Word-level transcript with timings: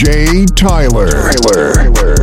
DJ 0.00 0.46
Tyler. 0.56 1.08
Tyler. 1.10 1.90
Been 1.90 2.19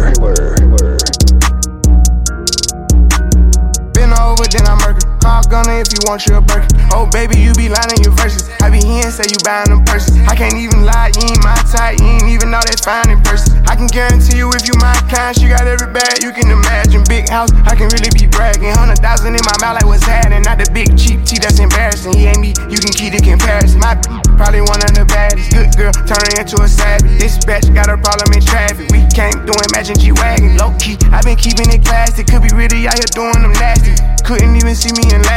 gunner 5.48 5.80
if 5.80 5.90
you 5.96 6.00
want 6.06 6.28
your 6.28 6.42
burger. 6.44 6.68
Oh, 6.92 7.08
baby, 7.10 7.40
you 7.40 7.56
be 7.56 7.72
lying 7.72 7.96
in 7.96 8.04
your 8.04 8.14
verses. 8.14 8.52
I 8.62 8.70
be 8.70 8.84
here 8.84 9.08
and 9.08 9.14
say 9.14 9.26
you 9.32 9.40
buying 9.44 9.72
them 9.72 9.84
purses. 9.88 10.16
I 10.28 10.36
can't 10.36 10.60
even 10.60 10.84
lie, 10.84 11.16
you 11.16 11.24
ain't 11.24 11.44
my 11.44 11.56
type. 11.72 12.00
You 12.00 12.20
ain't 12.20 12.30
even 12.30 12.52
know 12.52 12.60
that 12.60 12.84
fine 12.84 13.10
in 13.10 13.24
person. 13.24 13.64
I 13.66 13.76
can 13.76 13.88
guarantee 13.88 14.38
you 14.38 14.52
if 14.52 14.68
you 14.68 14.76
my 14.80 14.94
kind, 15.08 15.36
she 15.36 15.48
got 15.48 15.64
every 15.68 15.92
bag 15.92 16.24
you 16.24 16.36
can 16.36 16.52
imagine. 16.52 17.04
Big 17.08 17.32
house, 17.32 17.50
I 17.64 17.76
can 17.76 17.88
really 17.96 18.12
be 18.12 18.28
bragging. 18.28 18.76
Hundred 18.76 19.00
thousand 19.00 19.36
in 19.36 19.44
my 19.48 19.56
mouth, 19.64 19.80
like 19.80 19.88
what's 19.88 20.04
happening? 20.04 20.44
Not 20.44 20.60
the 20.60 20.68
big 20.76 20.98
cheap 21.00 21.24
tea 21.24 21.40
that's 21.40 21.60
embarrassing. 21.60 22.14
He 22.14 22.28
ain't 22.28 22.44
me, 22.44 22.52
you 22.68 22.78
can 22.78 22.92
keep 22.92 23.16
the 23.16 23.22
comparison. 23.24 23.80
My 23.80 23.96
probably 24.36 24.62
one 24.68 24.84
of 24.84 24.92
the 24.92 25.06
baddest. 25.08 25.54
Good 25.54 25.72
girl, 25.78 25.94
turning 26.06 26.36
into 26.36 26.60
a 26.60 26.68
savage. 26.68 27.20
This 27.20 27.40
bitch 27.40 27.72
got 27.72 27.88
a 27.88 27.98
problem 27.98 28.36
in 28.36 28.44
traffic. 28.44 28.92
We 28.92 29.06
can't 29.16 29.48
do 29.48 29.54
Imagine 29.72 29.98
G 30.02 30.12
Wagon. 30.12 30.58
Low 30.58 30.74
key, 30.82 30.98
i 31.14 31.22
been 31.22 31.38
keeping 31.38 31.70
it 31.70 31.86
classy. 31.86 32.24
Could 32.24 32.44
be 32.44 32.52
really 32.52 32.88
out 32.90 32.98
here 32.98 33.12
doing 33.14 33.40
them 33.40 33.54
nasty. 33.62 33.94
Couldn't 34.26 34.58
even 34.58 34.76
see 34.76 34.92
me 34.98 35.08
in 35.14 35.22
last 35.24 35.37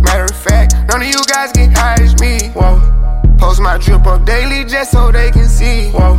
Matter 0.00 0.24
of 0.24 0.36
fact, 0.36 0.74
none 0.88 1.02
of 1.02 1.08
you 1.08 1.22
guys 1.26 1.52
can 1.52 1.70
hide 1.72 2.00
me, 2.20 2.50
whoa. 2.54 2.80
Post 3.38 3.60
my 3.60 3.78
drip 3.78 4.06
up 4.06 4.24
daily 4.24 4.64
just 4.64 4.92
so 4.92 5.10
they 5.10 5.30
can 5.30 5.48
see, 5.48 5.90
whoa. 5.90 6.16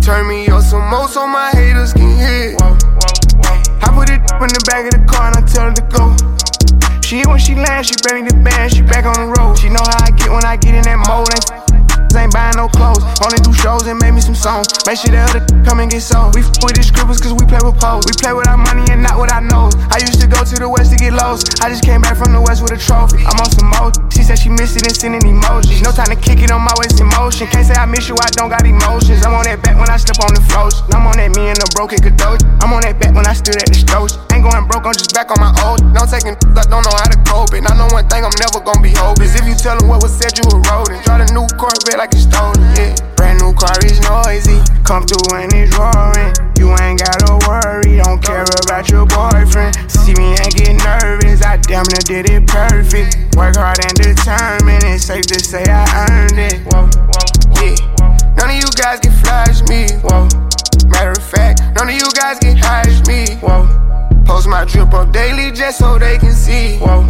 Turn 0.00 0.28
me 0.28 0.46
up 0.48 0.62
some 0.62 0.88
more 0.88 1.08
so 1.08 1.26
my 1.26 1.50
haters 1.50 1.92
can 1.92 2.16
hear, 2.16 2.56
whoa. 2.58 2.74
Whoa, 2.74 3.12
whoa. 3.42 3.62
I 3.82 3.88
put 3.94 4.10
it 4.10 4.20
in 4.22 4.50
the 4.54 4.64
back 4.66 4.84
of 4.86 4.92
the 4.98 5.04
car 5.06 5.28
and 5.28 5.36
I 5.36 5.42
tell 5.46 5.68
her 5.68 5.74
to 5.74 5.82
go. 5.90 6.16
She 7.06 7.22
when 7.22 7.38
she 7.38 7.54
lands, 7.54 7.86
she 7.88 7.94
bring 8.02 8.26
the 8.26 8.34
band, 8.42 8.74
she 8.74 8.82
back 8.82 9.06
on 9.06 9.14
the 9.14 9.30
road. 9.38 9.54
She 9.58 9.68
know 9.68 9.78
how 9.78 10.04
I 10.04 10.10
get 10.10 10.26
when 10.26 10.44
I 10.44 10.56
get 10.56 10.74
in 10.74 10.82
that 10.82 10.98
mode. 11.06 11.30
Ain't 11.30 11.66
ain't 12.16 12.32
buying 12.32 12.56
no 12.56 12.66
clothes. 12.66 13.04
Only 13.22 13.38
do 13.44 13.52
shows 13.52 13.86
and 13.86 14.00
make 14.00 14.10
me 14.10 14.20
some 14.20 14.34
songs. 14.34 14.66
Make 14.88 14.98
sure 14.98 15.12
the 15.12 15.20
other 15.20 15.44
come 15.62 15.78
and 15.78 15.90
get 15.90 16.02
sold. 16.02 16.34
We 16.34 16.40
f 16.40 16.50
with 16.64 16.74
the 16.74 16.82
scribbles 16.82 17.20
cause 17.20 17.36
we 17.36 17.44
play 17.44 17.60
with 17.62 17.78
pose. 17.78 18.08
We 18.08 18.16
play 18.16 18.32
with 18.32 18.48
our 18.48 18.58
money 18.58 18.82
and 18.90 19.04
not 19.04 19.20
what 19.20 19.30
I 19.30 19.38
know. 19.38 19.68
I 19.92 20.02
used 20.02 20.18
to 20.20 20.26
go 20.26 20.42
to 20.42 20.56
the 20.56 20.66
west 20.66 20.95
get 21.06 21.14
lost. 21.14 21.62
I 21.62 21.70
just 21.70 21.86
came 21.86 22.02
back 22.02 22.18
from 22.18 22.34
the 22.34 22.42
west 22.42 22.62
with 22.62 22.74
a 22.74 22.80
trophy. 22.80 23.22
I'm 23.22 23.38
on 23.38 23.50
some 23.54 23.70
mode. 23.70 23.94
She 24.10 24.26
said 24.26 24.38
she 24.42 24.50
missed 24.50 24.74
it 24.74 24.82
and 24.82 24.96
sending 24.96 25.22
emojis. 25.22 25.82
No 25.86 25.94
time 25.94 26.10
to 26.10 26.18
kick 26.18 26.42
it 26.42 26.50
on 26.50 26.62
my 26.66 26.74
waist 26.82 26.98
in 26.98 27.06
motion. 27.14 27.46
Can't 27.46 27.62
say 27.62 27.78
I 27.78 27.86
miss 27.86 28.10
you, 28.10 28.18
I 28.18 28.26
don't 28.34 28.50
got 28.50 28.66
emotions. 28.66 29.22
I'm 29.22 29.34
on 29.34 29.46
that 29.46 29.62
back 29.62 29.78
when 29.78 29.86
I 29.86 29.96
slip 30.02 30.18
on 30.18 30.34
the 30.34 30.42
floats. 30.50 30.82
I'm 30.90 31.06
on 31.06 31.14
that 31.22 31.30
me 31.38 31.54
and 31.54 31.58
the 31.58 31.68
broken 31.78 32.02
cadoge. 32.02 32.42
I'm 32.58 32.74
on 32.74 32.82
that 32.82 32.98
back 32.98 33.14
when 33.14 33.26
I 33.26 33.34
stood 33.38 33.54
at 33.54 33.70
the 33.70 33.78
stove. 33.78 34.10
Ain't 34.34 34.42
going 34.42 34.66
broke, 34.66 34.86
I'm 34.86 34.96
just 34.98 35.14
back 35.14 35.30
on 35.30 35.38
my 35.38 35.54
old. 35.62 35.78
Don't 35.94 36.10
taking 36.10 36.34
I 36.34 36.64
don't 36.66 36.82
know 36.82 36.96
how 36.98 37.06
to 37.06 37.18
cope 37.22 37.54
it. 37.54 37.62
I 37.62 37.72
know 37.78 37.86
one 37.94 38.06
thing 38.10 38.26
I'm 38.26 38.34
never 38.42 38.58
gonna 38.58 38.82
be 38.82 38.90
hopeless. 38.90 39.38
If 39.38 39.46
you 39.46 39.54
tell 39.54 39.78
them 39.78 39.86
what 39.86 40.02
was 40.02 40.10
said, 40.10 40.34
you 40.34 40.44
were 40.50 40.58
rodent. 40.66 41.06
Drive 41.06 41.22
a 41.22 41.26
new 41.30 41.46
Corvette 41.54 42.00
like 42.02 42.10
it's 42.16 42.26
stolen, 42.26 42.58
yeah. 42.74 42.98
Brand 43.14 43.38
new 43.38 43.54
car 43.54 43.78
is 43.86 44.02
noisy. 44.02 44.58
Come 44.82 45.06
through 45.06 45.38
and 45.38 45.54
it's 45.54 45.70
roaring. 45.78 46.34
You 46.58 46.74
ain't 46.82 46.98
gotta 46.98 47.38
worry, 47.46 48.02
don't 48.02 48.18
care 48.18 48.48
about 48.66 48.90
your 48.90 49.06
boyfriend. 49.06 49.76
Me 50.26 50.34
and 50.42 50.54
get 50.56 50.74
nervous, 50.82 51.40
I 51.42 51.56
damn 51.58 51.86
near 51.86 52.02
did 52.02 52.30
it 52.30 52.48
perfect. 52.48 53.36
Work 53.36 53.54
hard 53.54 53.78
and 53.78 53.94
determined, 53.94 54.82
it's 54.82 55.04
safe 55.04 55.24
to 55.26 55.38
say 55.38 55.62
I 55.62 55.86
earned 56.10 56.36
it. 56.36 56.66
Whoa, 56.66 56.90
yeah. 57.62 57.78
None 58.34 58.50
of 58.50 58.56
you 58.56 58.66
guys 58.74 58.98
can 58.98 59.12
flash 59.22 59.62
me, 59.70 59.86
whoa. 60.02 60.26
Matter 60.88 61.12
of 61.12 61.22
fact, 61.22 61.62
none 61.76 61.88
of 61.88 61.94
you 61.94 62.10
guys 62.12 62.40
can 62.40 62.56
hide 62.56 63.06
me, 63.06 63.36
whoa. 63.36 63.70
Post 64.26 64.48
my 64.48 64.64
drip 64.64 64.92
up 64.94 65.12
daily 65.12 65.52
just 65.52 65.78
so 65.78 65.96
they 65.96 66.18
can 66.18 66.32
see, 66.32 66.78
whoa. 66.78 67.06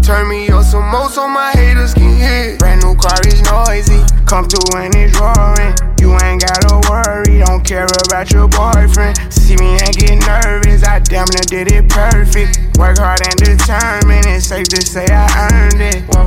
Turn 0.00 0.28
me 0.28 0.48
up 0.50 0.64
some 0.64 0.88
more 0.88 1.08
so 1.08 1.26
my 1.26 1.50
haters 1.50 1.94
can 1.94 2.16
hear. 2.16 2.56
Brand 2.58 2.84
new 2.84 2.94
car 2.94 3.18
is 3.26 3.42
noisy. 3.42 4.06
Come 4.24 4.46
through 4.48 4.78
and 4.78 4.94
it's 4.94 5.18
roaring. 5.18 5.91
You 6.02 6.10
ain't 6.18 6.42
gotta 6.42 6.82
worry, 6.90 7.38
don't 7.46 7.62
care 7.62 7.86
about 7.86 8.32
your 8.32 8.48
boyfriend. 8.48 9.16
See 9.32 9.54
me 9.54 9.78
and 9.78 9.94
get 9.94 10.18
nervous, 10.26 10.82
I 10.82 10.98
damn 10.98 11.30
near 11.30 11.46
did 11.46 11.70
it 11.70 11.88
perfect. 11.88 12.58
Work 12.76 12.98
hard 12.98 13.22
and 13.22 13.38
determined, 13.38 14.26
it's 14.26 14.46
safe 14.48 14.66
to 14.74 14.82
say 14.82 15.06
I 15.06 15.30
earned 15.54 15.80
it. 15.80 16.02
Whoa, 16.10 16.26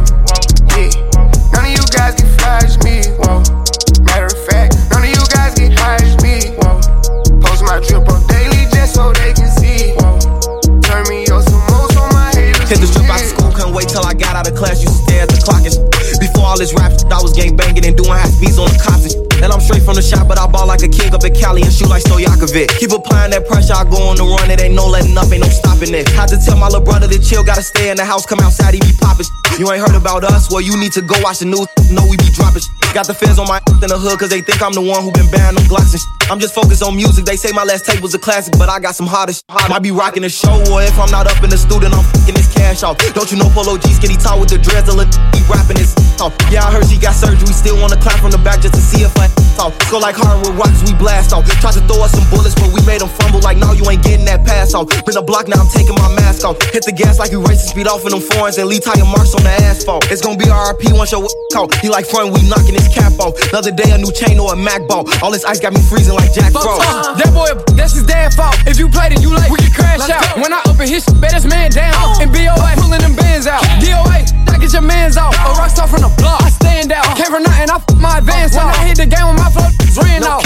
yeah. 0.80 0.96
None 1.52 1.68
of 1.68 1.72
you 1.76 1.84
guys 1.92 2.16
can 2.16 2.32
flash 2.40 2.80
me, 2.88 3.04
whoa. 3.20 3.44
Matter 4.08 4.32
of 4.32 4.46
fact, 4.48 4.80
none 4.92 5.04
of 5.04 5.10
you 5.12 5.24
guys 5.36 5.54
can 5.56 5.76
hide 5.76 6.24
me, 6.24 6.56
whoa. 6.56 6.80
Post 7.44 7.68
my 7.68 7.84
drip 7.84 8.08
up 8.08 8.24
daily 8.32 8.72
just 8.72 8.96
so 8.96 9.12
they 9.12 9.34
can 9.34 9.52
Hit 12.76 12.84
the 12.84 12.92
strip 12.92 13.08
out 13.08 13.24
of 13.24 13.32
school, 13.32 13.52
couldn't 13.56 13.72
wait 13.72 13.88
till 13.88 14.04
I 14.04 14.12
got 14.12 14.36
out 14.36 14.52
of 14.52 14.56
class. 14.60 14.84
Used 14.84 14.92
to 14.92 15.04
stare 15.08 15.24
at 15.24 15.32
the 15.32 15.40
clock 15.40 15.64
and 15.64 15.72
sh- 15.72 16.20
Before 16.20 16.44
all 16.44 16.60
this 16.60 16.76
rap 16.76 16.92
shit, 16.92 17.08
I 17.08 17.24
was 17.24 17.32
gang 17.32 17.56
banging 17.56 17.88
and 17.88 17.96
doing 17.96 18.12
high 18.12 18.28
speeds 18.28 18.60
on 18.60 18.68
the 18.68 18.76
cops 18.76 19.08
and 19.08 19.16
sh- 19.16 19.40
And 19.40 19.48
I'm 19.48 19.64
straight 19.64 19.88
from 19.88 19.96
the 19.96 20.04
shop, 20.04 20.28
but 20.28 20.36
I 20.36 20.44
ball 20.44 20.68
like 20.68 20.84
a 20.84 20.92
king 20.92 21.16
up 21.16 21.24
in 21.24 21.32
Cali 21.32 21.64
and 21.64 21.72
shoot 21.72 21.88
like 21.88 22.04
Stojakovic. 22.04 22.76
Keep 22.76 22.92
applying 22.92 23.32
that 23.32 23.48
pressure, 23.48 23.80
I 23.80 23.88
go 23.88 24.12
on 24.12 24.20
the 24.20 24.28
run. 24.28 24.52
It 24.52 24.60
ain't 24.60 24.76
no 24.76 24.92
letting 24.92 25.16
up, 25.16 25.32
ain't 25.32 25.40
no 25.40 25.48
stopping 25.48 25.96
it. 25.96 26.12
Had 26.12 26.28
to 26.36 26.38
tell 26.44 26.60
my 26.60 26.68
little 26.68 26.84
brother 26.84 27.08
to 27.08 27.16
chill, 27.16 27.48
gotta 27.48 27.64
stay 27.64 27.88
in 27.88 27.96
the 27.96 28.04
house, 28.04 28.28
come 28.28 28.44
outside, 28.44 28.76
he 28.76 28.84
be 28.84 28.92
popping. 29.00 29.32
You 29.56 29.72
ain't 29.72 29.80
heard 29.80 29.96
about 29.96 30.28
us? 30.28 30.52
Well, 30.52 30.60
you 30.60 30.76
need 30.76 30.92
to 31.00 31.02
go 31.02 31.16
watch 31.24 31.40
the 31.40 31.48
news. 31.48 31.64
Know 31.88 32.04
we 32.12 32.20
be 32.20 32.28
dropping. 32.36 32.68
Got 32.92 33.08
the 33.08 33.16
feds 33.16 33.40
on 33.40 33.48
my 33.48 33.64
in 33.84 33.88
the 33.88 33.96
hood, 33.96 34.20
cause 34.20 34.28
they 34.28 34.44
think 34.44 34.60
I'm 34.60 34.76
the 34.76 34.84
one 34.84 35.00
who 35.00 35.16
been 35.16 35.32
banning 35.32 35.64
them 35.64 35.68
Glocks 35.72 35.96
and 35.96 36.04
I'm 36.28 36.40
just 36.40 36.56
focused 36.56 36.82
on 36.82 36.96
music. 36.96 37.24
They 37.24 37.38
say 37.38 37.52
my 37.52 37.64
last 37.64 37.86
tape 37.86 38.02
was 38.02 38.16
a 38.16 38.20
classic, 38.20 38.58
but 38.58 38.68
I 38.68 38.80
got 38.80 38.96
some 38.96 39.06
hottest. 39.06 39.46
Might 39.70 39.84
be 39.84 39.92
rocking 39.92 40.24
the 40.24 40.30
show, 40.30 40.58
or 40.74 40.82
if 40.82 40.98
I'm 40.98 41.12
not 41.12 41.28
up 41.28 41.44
in 41.44 41.50
the 41.50 41.58
studio, 41.58 41.88
I'm 41.88 42.04
fucking 42.04 42.34
this 42.34 42.45
cash 42.56 42.84
off. 42.84 42.98
Don't 43.14 43.30
you 43.32 43.38
know 43.38 43.50
Polo 43.52 43.78
G 43.78 43.92
skinny 43.94 44.16
tall 44.16 44.40
with 44.40 44.50
the 44.50 44.58
dreads, 44.58 44.88
a 44.88 44.96
he 45.36 45.42
rapping 45.52 45.78
his 45.78 45.94
off. 46.20 46.34
Yeah, 46.50 46.64
I 46.64 46.72
heard 46.72 46.88
she 46.88 46.98
got 46.98 47.14
surgery, 47.14 47.52
still 47.52 47.78
wanna 47.80 48.00
clap 48.00 48.20
from 48.20 48.32
the 48.32 48.40
back 48.40 48.62
just 48.62 48.74
to 48.74 48.82
see 48.82 49.04
if 49.04 49.12
I 49.20 49.28
off. 49.60 49.76
Go 49.92 50.00
like 50.00 50.16
hardwood 50.16 50.56
rocks, 50.56 50.84
we 50.84 50.94
blast 50.96 51.34
off. 51.34 51.48
Tried 51.60 51.76
to 51.80 51.84
throw 51.88 52.04
us 52.04 52.12
some 52.12 52.28
bullets, 52.30 52.56
but 52.56 52.72
we 52.72 52.84
made 52.86 53.02
them 53.02 53.10
fumble 53.10 53.40
like, 53.40 53.58
no, 53.58 53.72
you 53.72 53.84
ain't 53.90 54.04
getting 54.04 54.26
that 54.26 54.46
pass 54.46 54.74
off. 54.74 54.88
Been 55.06 55.18
a 55.18 55.22
block, 55.22 55.48
now 55.48 55.60
I'm 55.60 55.72
taking 55.72 55.96
my 55.96 56.10
mask 56.16 56.44
off. 56.44 56.60
Hit 56.72 56.84
the 56.84 56.92
gas 56.92 57.20
like 57.20 57.32
you 57.32 57.42
racing 57.44 57.72
speed 57.72 57.88
off 57.88 58.04
in 58.06 58.12
them 58.12 58.22
foreigns 58.22 58.58
and 58.58 58.68
leave 58.68 58.84
tire 58.84 59.04
marks 59.06 59.34
on 59.36 59.44
the 59.44 59.54
asphalt. 59.68 60.12
It's 60.12 60.22
gonna 60.22 60.38
be 60.38 60.46
RRP 60.46 60.96
once 60.96 61.12
your 61.12 61.26
call. 61.52 61.72
He 61.80 61.90
like 61.90 62.06
front, 62.06 62.34
we 62.34 62.44
knocking 62.48 62.76
his 62.76 62.88
cap 62.88 63.16
off. 63.20 63.36
Another 63.52 63.72
day, 63.72 63.92
a 63.92 63.98
new 63.98 64.12
chain 64.12 64.40
or 64.40 64.54
a 64.54 64.58
Mac 64.58 64.88
ball. 64.88 65.08
All 65.22 65.32
this 65.32 65.46
ice 65.46 65.60
got 65.60 65.74
me 65.74 65.82
freezing 65.82 66.16
like 66.16 66.34
Jack 66.34 66.52
Frost. 66.52 66.84
Uh, 66.84 67.16
that 67.16 67.32
boy, 67.32 67.50
that's 67.76 67.94
his 67.94 68.04
dad 68.04 68.34
fault. 68.34 68.56
If 68.68 68.80
you 68.80 68.90
played 68.90 69.14
it, 69.14 69.22
you 69.22 69.32
late. 69.32 69.50
We 69.52 69.60
can 69.60 69.72
crash 69.72 70.10
out. 70.10 70.38
When 70.38 70.52
I 70.52 70.62
open 70.68 70.88
his 70.88 71.04
shit, 71.04 71.20
bet 71.22 71.32
this 71.32 71.46
man 71.46 71.72
down. 71.72 72.22
And 72.22 72.32
BOA, 72.46 72.78
pulling 72.78 73.02
them 73.02 73.16
bands 73.16 73.48
out. 73.48 73.62
DOA, 73.82 74.22
I 74.54 74.58
get 74.62 74.74
your 74.74 74.82
mans 74.82 75.18
out. 75.18 75.34
A 75.34 75.58
rock 75.58 75.70
star 75.70 75.88
from 75.88 76.02
the 76.02 76.14
block, 76.22 76.42
I 76.44 76.50
stand 76.50 76.92
out. 76.92 77.18
Came 77.18 77.34
from 77.34 77.44
nothing, 77.44 77.70
I 77.70 77.76
f 77.76 77.86
my 77.98 78.20
advance 78.20 78.56
out. 78.56 78.70
When 78.70 78.76
I 78.76 78.86
hit 78.86 78.98
the 78.98 79.10
game 79.10 79.26
with 79.26 79.42
my 79.42 79.50
flow, 79.50 79.70
ran 80.06 80.24
out. 80.24 80.46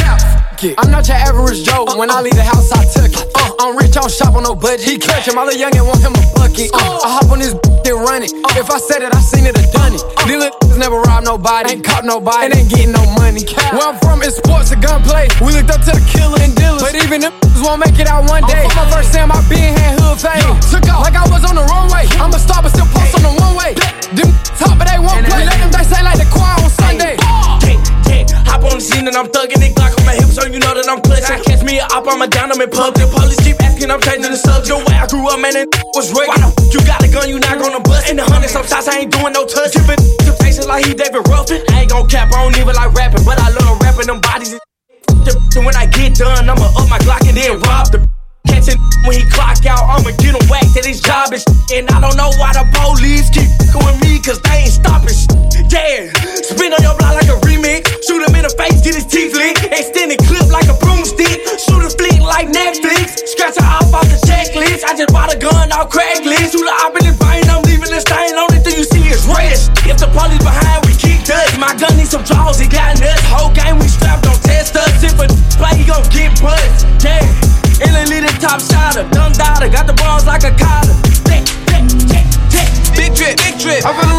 I'm 0.80 0.92
not 0.92 1.08
your 1.08 1.18
average 1.18 1.64
Joe. 1.64 1.86
When 1.96 2.10
I 2.12 2.22
leave 2.22 2.36
the 2.36 2.44
house, 2.44 2.72
I 2.72 2.84
took 2.88 3.12
it. 3.12 3.32
Uh, 3.36 3.52
I'm 3.60 3.78
rich, 3.78 3.96
I 3.96 4.02
don't 4.02 4.12
shop 4.12 4.36
on 4.36 4.44
no 4.44 4.56
budget. 4.56 4.88
He 4.88 4.98
clutch 4.98 5.28
him, 5.28 5.36
my 5.36 5.44
little 5.44 5.60
youngin' 5.60 5.88
want 5.88 6.00
him 6.00 6.16
a 6.16 6.24
bucket. 6.36 6.72
Uh, 6.74 7.00
I 7.04 7.20
hop 7.20 7.32
on 7.32 7.40
this 7.40 7.54
and 7.86 8.00
run 8.02 8.24
it. 8.24 8.32
If 8.58 8.70
I 8.70 8.78
said 8.80 9.02
it, 9.02 9.14
I 9.14 9.20
seen 9.20 9.46
it, 9.46 9.58
I 9.58 9.66
done 9.72 9.94
it. 9.96 10.04
Uh. 10.04 10.28
These 10.28 10.40
little 10.40 10.78
never 10.78 11.00
rob 11.02 11.24
nobody, 11.24 11.76
ain't 11.76 11.84
caught 11.84 12.06
nobody, 12.06 12.46
and 12.46 12.56
ain't 12.56 12.70
getting 12.70 12.92
no 12.92 13.04
money. 13.16 13.44
Where 13.76 13.88
I'm 13.88 13.98
from, 14.00 14.24
it's 14.24 14.38
sports 14.38 14.72
and 14.72 14.82
gunplay. 14.82 15.28
We 15.42 15.54
looked 15.54 15.72
up 15.72 15.82
to 15.88 15.94
the 15.96 16.04
killer 16.08 16.40
and 16.42 16.56
dealers, 16.56 16.82
but 16.82 16.96
even 16.96 17.22
them 17.22 17.34
won't 17.62 17.84
make 17.84 18.00
it 18.00 18.08
out 18.08 18.28
one 18.30 18.44
day. 18.48 18.64
My 18.76 18.88
first 18.90 19.12
time 19.14 19.32
I 19.32 19.44
been 19.52 19.76
had 19.76 20.00
hood 20.00 20.20
fame. 20.20 20.44
Took 20.72 20.88
off 20.88 21.04
like 21.04 21.16
I 21.16 21.28
was 21.28 21.44
on 21.44 21.56
the 21.56 21.66
runway. 21.68 22.08
I'm 22.16 22.32
a 22.34 22.40
star, 22.40 22.64
but 22.64 22.72
still 22.72 22.88
post 22.96 23.16
on 23.20 23.24
the 23.24 23.34
one 23.36 23.56
way. 23.56 23.76
Them 24.16 24.32
top, 24.56 24.80
but 24.80 24.88
they 24.88 25.00
won't 25.00 25.26
play. 25.28 25.46
Let 25.46 25.60
them 25.60 25.72
dice 25.72 25.92
say 25.92 26.02
like 26.04 26.18
the 26.18 26.30
on 28.80 28.88
the 28.88 28.96
scene 28.96 29.08
and 29.08 29.16
I'm 29.16 29.28
thugging 29.28 29.60
it. 29.60 29.76
Glock 29.76 29.92
on 30.00 30.06
my 30.08 30.16
hips, 30.16 30.36
so 30.40 30.48
you 30.48 30.60
know 30.60 30.72
that 30.72 30.88
I'm 30.88 31.04
clutching. 31.04 31.44
Catch 31.44 31.64
me 31.68 31.84
up, 31.84 32.08
I'm 32.08 32.24
a 32.24 32.28
down, 32.28 32.52
I'm 32.52 32.62
in 32.64 32.72
pub. 32.72 32.96
The 32.96 33.12
police 33.12 33.40
keep 33.44 33.60
asking, 33.60 33.92
I'm 33.92 34.00
changing 34.00 34.32
the 34.32 34.40
subject. 34.40 34.72
Your 34.72 34.80
way 34.88 34.96
I 34.96 35.06
grew 35.08 35.28
up, 35.28 35.40
man, 35.40 35.56
it 35.56 35.68
was 35.96 36.08
f- 36.16 36.16
you 36.72 36.80
got 36.88 37.04
a 37.04 37.10
gun, 37.12 37.28
you 37.28 37.40
not 37.44 37.60
gonna 37.60 37.84
bust? 37.84 38.08
In 38.08 38.16
the 38.16 38.24
hundreds 38.24 38.56
of 38.56 38.64
shots, 38.68 38.88
I 38.88 39.04
ain't 39.04 39.12
doing 39.12 39.36
no 39.36 39.44
touch. 39.44 39.76
Tipping 39.76 40.00
to 40.24 40.32
faces 40.40 40.64
like 40.64 40.88
he 40.88 40.96
David 40.96 41.28
Ruffin. 41.28 41.60
I 41.76 41.84
ain't 41.84 41.92
gon' 41.92 42.08
cap, 42.08 42.32
I 42.32 42.40
don't 42.40 42.56
even 42.56 42.76
like 42.76 42.96
rapping, 42.96 43.24
but 43.28 43.36
I 43.36 43.52
love 43.52 43.84
rapping 43.84 44.08
them 44.08 44.24
bodies. 44.24 44.56
And 45.58 45.66
when 45.66 45.76
I 45.76 45.86
get 45.86 46.16
done, 46.16 46.48
I'ma 46.48 46.72
up 46.78 46.88
my 46.90 46.98
Glock 47.04 47.28
and 47.28 47.36
then 47.36 47.60
rob 47.68 47.92
the. 47.92 48.00
Catching 48.48 48.80
when 49.04 49.20
he 49.20 49.28
clock 49.30 49.60
out, 49.66 49.84
I'ma 49.84 50.16
get 50.16 50.34
him 50.34 50.46
whacked 50.48 50.78
at 50.78 50.86
his 50.86 51.02
job 51.02 51.34
and 51.34 51.44
And 51.74 51.90
I 51.92 52.00
don't 52.00 52.16
know 52.16 52.32
why 52.40 52.54
the 52.54 52.64
police 52.72 53.30
keep 53.30 53.52
going 53.74 54.00
me, 54.00 54.22
cause 54.24 54.40
they 54.42 54.64
ain't 54.64 54.72
stopping 54.72 55.49
yeah, 55.70 56.10
spin 56.42 56.74
on 56.74 56.82
your 56.82 56.98
block 56.98 57.14
like 57.14 57.30
a 57.30 57.38
remix. 57.46 57.86
Shoot 58.02 58.26
him 58.26 58.34
in 58.34 58.42
the 58.42 58.54
face, 58.58 58.82
get 58.82 58.98
his 58.98 59.06
teeth 59.06 59.38
lit. 59.38 59.54
Extended 59.70 60.18
clip 60.26 60.50
like 60.50 60.66
a 60.66 60.74
broomstick. 60.82 61.46
Shoot 61.62 61.86
a 61.86 61.90
flick 61.94 62.18
like 62.26 62.50
Netflix. 62.50 63.22
Scratch 63.30 63.62
her 63.62 63.70
off 63.70 63.94
off 63.94 64.10
the 64.10 64.18
checklist. 64.26 64.82
I 64.86 64.98
just 64.98 65.14
bought 65.14 65.30
a 65.30 65.38
gun 65.38 65.70
off 65.70 65.94
Craigslist. 65.94 66.58
Shoot 66.58 66.66
her 66.66 66.78
op 66.82 66.98
in 66.98 67.06
the 67.06 67.14
brain, 67.22 67.46
I'm 67.46 67.62
leaving 67.70 67.94
the 67.94 68.02
stain. 68.02 68.34
Only 68.34 68.58
thing 68.66 68.82
you 68.82 68.88
see 68.88 69.06
is 69.14 69.22
red. 69.30 69.54
If 69.86 70.02
the 70.02 70.10
police 70.10 70.42
behind, 70.42 70.90
we 70.90 70.98
kick 70.98 71.22
dust. 71.22 71.62
My 71.62 71.78
gun 71.78 71.94
needs 71.98 72.10
some 72.10 72.26
draws, 72.26 72.58
it 72.58 72.74
got 72.74 72.98
nuts. 72.98 73.22
Whole 73.30 73.54
game 73.54 73.78
we 73.78 73.86
strapped, 73.86 74.26
don't 74.26 74.42
test 74.42 74.74
us. 74.74 75.06
If 75.06 75.22
a 75.22 75.30
play, 75.54 75.78
he 75.78 75.86
gon' 75.86 76.02
get 76.10 76.34
bust. 76.42 76.90
Yeah, 77.06 77.22
Italy 77.78 78.26
the 78.26 78.34
top 78.42 78.58
shotter. 78.58 79.06
Dumb 79.14 79.38
daughter, 79.38 79.70
got 79.70 79.86
the 79.86 79.94
balls 79.94 80.26
like 80.26 80.42
a 80.42 80.54
collar. 80.58 80.98
Big 82.98 83.14
drip, 83.16 83.38
big 83.38 83.56
drip. 83.62 83.86
I'm 83.86 84.19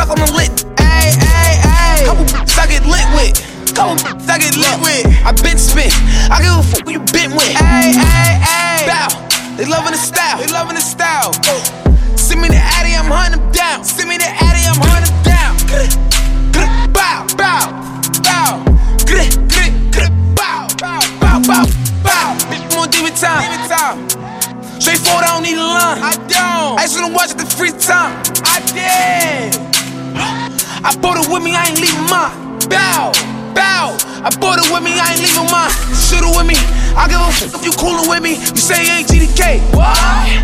suck 0.00 0.10
on 0.10 0.26
the 0.26 0.32
lip. 0.32 0.52
Ayy, 0.80 1.12
ayy, 1.12 1.56
ayy. 1.60 2.04
Couple 2.06 2.24
I 2.60 2.66
get 2.66 2.84
lit 2.86 3.08
with. 3.16 3.36
Couple 3.74 3.96
I 4.30 4.38
get 4.38 4.56
lit 4.56 4.78
with. 4.80 5.04
I 5.24 5.32
been 5.42 5.58
spit. 5.58 5.92
I 6.30 6.40
give 6.40 6.56
a 6.56 6.62
fuck 6.62 6.84
who 6.86 6.92
you 6.92 7.04
been 7.12 7.32
with. 7.36 7.52
Ayy, 7.60 7.92
ayy, 7.92 8.34
ayy. 8.40 8.86
Bow. 8.88 9.08
They 9.56 9.66
loving 9.66 9.92
the 9.92 9.98
style. 9.98 10.38
They 10.38 10.46
loving 10.52 10.76
the 10.76 10.80
style. 10.80 11.32
Fuck 37.30 37.54
if 37.54 37.64
you 37.64 37.72
coolin' 37.78 38.08
with 38.10 38.22
me. 38.22 38.34
You 38.36 38.60
say 38.60 38.82
you 38.84 38.92
ain't 38.98 39.08
GDK. 39.08 39.60
What? 39.74 39.96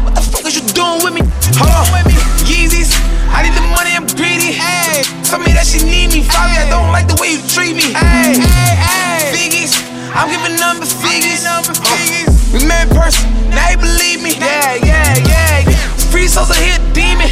What 0.05 0.15
the 0.15 0.23
fuck 0.23 0.44
is 0.47 0.55
you 0.55 0.65
doing 0.73 1.03
with 1.03 1.15
me? 1.15 1.23
Hold 1.59 1.75
on 1.75 1.87
with 1.93 2.06
me. 2.06 2.15
Yeezys. 2.47 2.94
I 3.35 3.43
need 3.43 3.53
the 3.59 3.67
money, 3.75 3.93
I'm 3.93 4.06
greedy. 4.17 4.55
Hey, 4.55 5.03
tell 5.27 5.41
me 5.43 5.53
that 5.53 5.67
she 5.67 5.83
need 5.85 6.15
me. 6.15 6.23
Fabi, 6.23 6.56
I 6.56 6.71
don't 6.71 6.93
like 6.94 7.11
the 7.11 7.19
way 7.21 7.37
you 7.37 7.41
treat 7.53 7.75
me. 7.75 7.93
Hey, 7.93 8.38
hey, 8.38 8.73
hey. 8.79 9.35
Figgies. 9.35 9.75
I'm 10.15 10.31
giving 10.33 10.56
number 10.56 10.87
figures. 10.87 11.44
Number 11.44 11.75
figures. 11.75 12.33
We 12.55 12.65
met 12.65 12.89
in 12.89 12.97
person, 12.97 13.29
now 13.50 13.69
they 13.69 13.77
believe 13.77 14.23
me. 14.23 14.32
Yeah, 14.39 14.81
yeah, 14.81 15.19
yeah. 15.27 15.69
yeah. 15.69 15.87
Free 16.09 16.31
souls 16.31 16.49
are 16.49 16.56
here, 16.56 16.79
demon. 16.94 17.29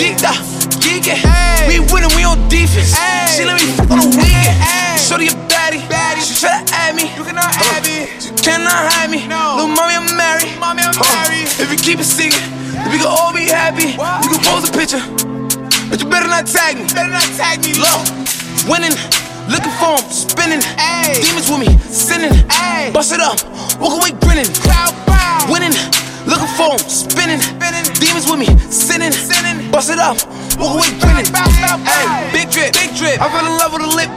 Geeked 0.00 0.24
up, 0.24 0.38
geeking. 0.80 1.20
We 1.68 1.82
winning, 1.92 2.14
we 2.16 2.24
on 2.24 2.40
defense. 2.48 2.96
Ay. 2.96 3.28
She 3.36 3.44
let 3.44 3.60
me 3.60 3.66
you 11.82 11.96
keep 11.96 11.98
it 11.98 12.06
secret, 12.06 12.42
we 12.90 12.98
can 12.98 13.10
all 13.10 13.34
be 13.34 13.50
happy. 13.50 13.98
You 13.98 14.30
can 14.30 14.42
pose 14.46 14.68
a 14.68 14.72
picture. 14.72 15.02
But 15.90 15.98
you 15.98 16.06
better 16.06 16.28
not 16.28 16.46
tag 16.46 16.78
me. 16.78 16.86
Better 16.94 17.10
not 17.10 17.26
tag 17.34 17.58
me. 17.66 17.74
Low. 17.74 17.98
Winning. 18.70 18.94
Looking 19.50 19.74
for 19.82 19.98
him, 19.98 20.06
spinning. 20.06 20.62
Ay. 20.78 21.18
Demons 21.18 21.50
with 21.50 21.66
me, 21.66 21.78
sinning. 21.90 22.30
Ay. 22.48 22.90
Bust 22.94 23.12
it 23.12 23.18
up, 23.18 23.42
walk 23.82 23.98
away 23.98 24.14
grinning. 24.22 24.46
Bow, 24.62 24.94
bow. 25.04 25.50
Winning, 25.50 25.74
looking 26.30 26.46
for 26.54 26.70
him, 26.70 26.78
spinning. 26.86 27.42
spinning. 27.42 27.82
Demons 27.98 28.30
with 28.30 28.38
me, 28.38 28.46
sinning. 28.70 29.10
sinning. 29.10 29.68
Bust 29.72 29.90
it 29.90 29.98
up, 29.98 30.14
walk 30.62 30.78
away 30.78 30.94
grinning. 31.02 31.26
Ay. 31.34 32.30
Big 32.32 32.50
drip, 32.54 32.72
big 32.78 32.94
drip. 32.94 33.20
I 33.20 33.28
fell 33.28 33.44
in 33.44 33.58
love 33.58 33.72
with 33.74 33.82
a 33.82 33.90
lip. 33.90 34.10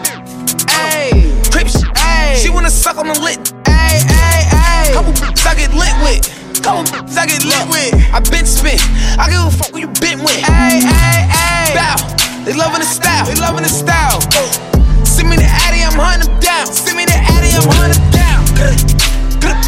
Ay. 0.69 1.09
Crips, 1.51 1.81
ay. 1.97 2.37
She 2.37 2.49
wanna 2.51 2.69
suck 2.69 2.97
on 2.97 3.07
the 3.07 3.19
lip. 3.19 3.41
Ay, 3.65 3.97
ay, 4.05 4.45
ay. 4.53 4.93
Couple 4.93 5.11
I 5.49 5.55
get 5.55 5.73
lit 5.73 5.95
with. 6.05 6.44
Couple 6.65 6.81
I 7.13 7.27
get 7.27 7.45
lit 7.45 7.69
with. 7.69 7.93
I 8.09 8.19
been 8.33 8.43
spit. 8.43 8.81
I 9.21 9.29
give 9.29 9.37
a 9.37 9.51
fuck 9.53 9.69
who 9.69 9.85
you 9.85 9.87
been 10.01 10.17
with. 10.25 10.41
Ay, 10.49 10.81
ay, 10.81 11.29
ay. 11.29 11.77
Bow. 11.77 11.93
They 12.41 12.57
loving 12.57 12.81
the 12.81 12.89
style. 12.89 13.23
They 13.29 13.35
loving 13.35 13.61
the 13.61 13.69
style. 13.69 14.17
Send 15.05 15.29
me 15.29 15.37
the 15.37 15.45
Addy, 15.45 15.85
I'm 15.85 15.93
hunting 15.93 16.25
them 16.25 16.39
down. 16.41 16.65
Send 16.65 16.97
me 16.97 17.05
the 17.05 17.13
Addy, 17.13 17.53
I'm 17.53 17.69
hunting 17.69 18.01
them 18.01 18.09
down. 18.17 18.41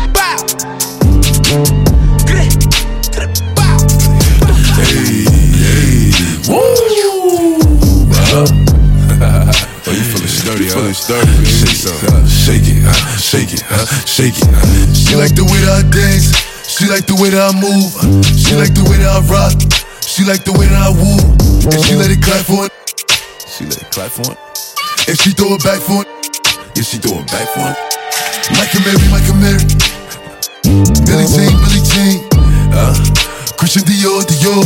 Bow. 0.09 0.41
Bow. 3.53 3.77
Hey, 4.81 5.21
hey, 5.53 6.09
woo! 6.49 6.65
oh, 8.41 9.93
you 9.93 10.01
feeling 10.01 10.33
sturdy, 10.33 10.65
you 10.65 10.71
feeling 10.71 10.97
sturdy, 10.97 11.29
Shake, 11.45 11.93
uh, 12.09 12.25
shake 12.25 12.65
it, 12.65 12.81
uh, 12.89 12.93
shake 13.21 13.53
it, 13.53 13.63
uh, 13.69 13.85
shake 14.09 14.37
it. 14.39 14.49
Uh. 14.49 14.93
She 14.95 15.15
like 15.15 15.35
the 15.35 15.43
way 15.43 15.61
that 15.61 15.85
I 15.85 15.89
dance. 15.93 16.46
She 16.77 16.85
like 16.85 17.09
the 17.09 17.17
way 17.17 17.33
that 17.33 17.41
I 17.41 17.57
move. 17.57 17.89
She 18.21 18.53
like 18.53 18.69
the 18.77 18.85
way 18.85 19.01
that 19.01 19.09
I 19.09 19.25
rock. 19.25 19.57
She 20.05 20.21
like 20.29 20.45
the 20.45 20.53
way 20.53 20.69
that 20.69 20.77
I 20.77 20.93
woo. 20.93 21.17
And 21.73 21.81
she 21.81 21.97
let 21.97 22.13
it 22.13 22.21
clap 22.21 22.45
for 22.45 22.69
it. 22.69 22.73
She 23.49 23.65
let 23.65 23.81
it 23.81 23.89
clap 23.89 24.13
for 24.13 24.29
it. 24.29 24.37
And 25.09 25.17
she 25.17 25.33
throw 25.33 25.57
it 25.57 25.65
back 25.65 25.81
for 25.81 26.05
it. 26.05 26.09
Yeah, 26.77 26.85
she 26.85 27.01
throw 27.01 27.17
it 27.17 27.25
back 27.33 27.49
for 27.49 27.65
it. 27.65 27.77
Michael 28.61 28.85
Mary, 28.85 29.01
Michael 29.09 29.41
Mary. 29.41 29.65
Billy 31.01 31.25
Jean, 31.25 31.57
Billy 31.65 31.81
Jean. 31.81 32.21
Uh, 32.69 32.93
Christian 33.57 33.81
Dior, 33.81 34.21
Dior. 34.29 34.61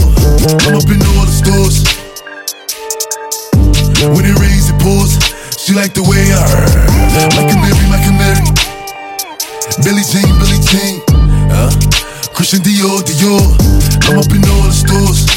I'm 0.67 0.75
up 0.75 0.91
in 0.91 0.99
all 1.15 1.23
the 1.23 1.31
stores. 1.31 1.87
When 4.03 4.27
it 4.27 4.35
rains, 4.35 4.67
it 4.67 4.75
pours. 4.83 5.15
She 5.55 5.71
like 5.71 5.95
the 5.95 6.03
way 6.03 6.27
I. 6.27 6.43
Michael 7.39 7.55
Mary, 7.63 7.87
Michael 7.87 8.19
Mary. 8.19 8.43
Billy 9.79 10.03
Jean, 10.03 10.27
Billy 10.43 10.59
Jean. 10.67 10.99
Uh, 11.55 11.71
Christian 12.41 12.65
Dior, 12.65 13.05
Dior. 13.05 13.37
I'm 14.09 14.17
up 14.17 14.33
in 14.33 14.41
all 14.49 14.65
the 14.65 14.73
stores. 14.73 15.29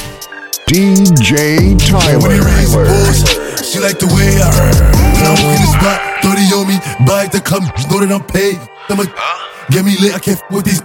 DJ 0.65 1.77
Tyler. 1.77 2.17
When 2.17 2.33
it 2.33 2.41
rains, 2.41 2.73
it 2.73 2.81
pours. 2.81 3.21
She 3.61 3.77
like 3.77 4.01
the 4.01 4.09
way 4.09 4.41
I 4.41 4.49
heard. 4.49 4.73
When 5.13 5.25
I 5.29 5.37
walk 5.37 5.53
in 5.53 5.61
the 5.61 5.73
spot, 5.77 6.01
30 6.25 6.57
on 6.57 6.65
me, 6.65 6.81
buy 7.05 7.29
at 7.29 7.33
the 7.37 7.45
club, 7.45 7.61
know 7.93 8.01
that 8.01 8.09
I'm 8.09 8.25
paid. 8.25 8.57
I'ma 8.89 9.05
get 9.69 9.85
me 9.85 10.01
lit, 10.01 10.17
I 10.17 10.19
can't 10.19 10.41
f 10.41 10.49
with 10.49 10.65
these. 10.65 10.81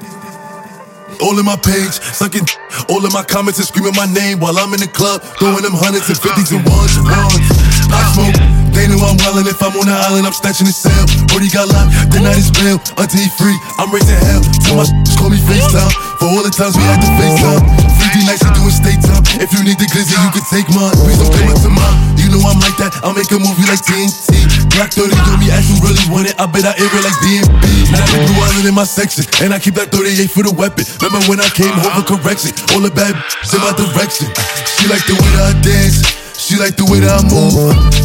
All 1.23 1.39
in 1.39 1.47
my 1.47 1.55
page, 1.55 1.95
sucking 2.03 2.43
all 2.91 2.99
in 2.99 3.15
my 3.15 3.23
comments 3.23 3.63
and 3.63 3.67
screaming 3.71 3.95
my 3.95 4.11
name 4.11 4.43
while 4.43 4.59
I'm 4.59 4.75
in 4.75 4.83
the 4.83 4.91
club, 4.91 5.23
throwing 5.39 5.63
them 5.63 5.71
hundreds 5.71 6.11
and 6.11 6.19
fifties 6.19 6.51
and 6.51 6.67
ones 6.67 6.99
and 6.99 7.07
ones. 7.07 7.47
I 7.95 8.03
smoke, 8.11 8.35
they 8.79 8.87
know 8.87 9.03
I'm 9.03 9.19
wildin'. 9.19 9.51
If 9.51 9.59
I'm 9.59 9.75
on 9.75 9.91
the 9.91 9.97
island, 10.07 10.23
I'm 10.23 10.31
snatching 10.31 10.63
the 10.63 10.75
cell. 10.75 11.03
Brody 11.27 11.51
got 11.51 11.67
locked, 11.67 11.91
the 12.15 12.23
night 12.23 12.39
is 12.39 12.47
bail. 12.55 12.79
Until 12.95 13.19
he 13.19 13.27
free, 13.35 13.55
I'm 13.75 13.91
raising 13.91 14.15
hell. 14.23 14.39
Tell 14.63 14.79
my 14.79 14.87
call 15.19 15.27
me 15.27 15.39
FaceTime. 15.43 15.91
For 16.19 16.27
all 16.31 16.43
the 16.43 16.51
times 16.51 16.79
we 16.79 16.83
had 16.87 17.03
to 17.03 17.09
FaceTime. 17.19 17.63
3D 17.99 18.17
nights, 18.23 18.43
you 18.47 18.51
doing 18.55 18.75
state 18.75 19.01
time. 19.03 19.23
If 19.43 19.51
you 19.51 19.61
need 19.67 19.75
the 19.75 19.87
glizzy, 19.91 20.15
you 20.15 20.31
can 20.31 20.45
take 20.47 20.67
mine. 20.71 20.95
Please 20.95 21.19
don't 21.19 21.31
come 21.35 21.51
up 21.51 21.59
to 21.59 21.71
mine. 21.71 21.95
You 22.15 22.31
know 22.31 22.39
I'm 22.47 22.59
like 22.63 22.77
that. 22.79 22.95
I'll 23.03 23.15
make 23.15 23.27
a 23.35 23.39
movie 23.39 23.67
like 23.67 23.83
TNT. 23.83 24.39
Black 24.71 24.95
30 24.95 25.11
told 25.27 25.39
me, 25.43 25.51
ask 25.51 25.67
you 25.67 25.75
really 25.83 26.05
want 26.07 26.31
it. 26.31 26.39
I 26.39 26.47
bet 26.47 26.63
I 26.63 26.75
air 26.79 26.87
it 26.87 27.03
like 27.03 27.17
DMB. 27.19 27.63
Now 27.91 28.05
the 28.07 28.17
blue 28.23 28.39
island 28.39 28.67
in 28.71 28.75
my 28.75 28.87
section. 28.87 29.27
And 29.43 29.51
I 29.51 29.59
keep 29.59 29.75
that 29.75 29.91
38 29.91 30.31
for 30.31 30.43
the 30.47 30.55
weapon. 30.55 30.87
Remember 31.03 31.19
when 31.27 31.39
I 31.43 31.49
came 31.51 31.73
home 31.75 31.99
for 31.99 32.15
correction? 32.15 32.55
All 32.71 32.79
the 32.79 32.93
bad 32.93 33.11
in 33.11 33.59
my 33.59 33.75
direction. 33.75 34.31
She 34.79 34.87
like 34.87 35.03
the 35.03 35.17
way 35.19 35.33
I 35.41 35.51
dance. 35.59 36.28
She 36.59 36.67
like 36.67 36.75
the 36.75 36.91
way 36.91 36.99
that 36.99 37.15
I 37.15 37.23
move. 37.23 37.55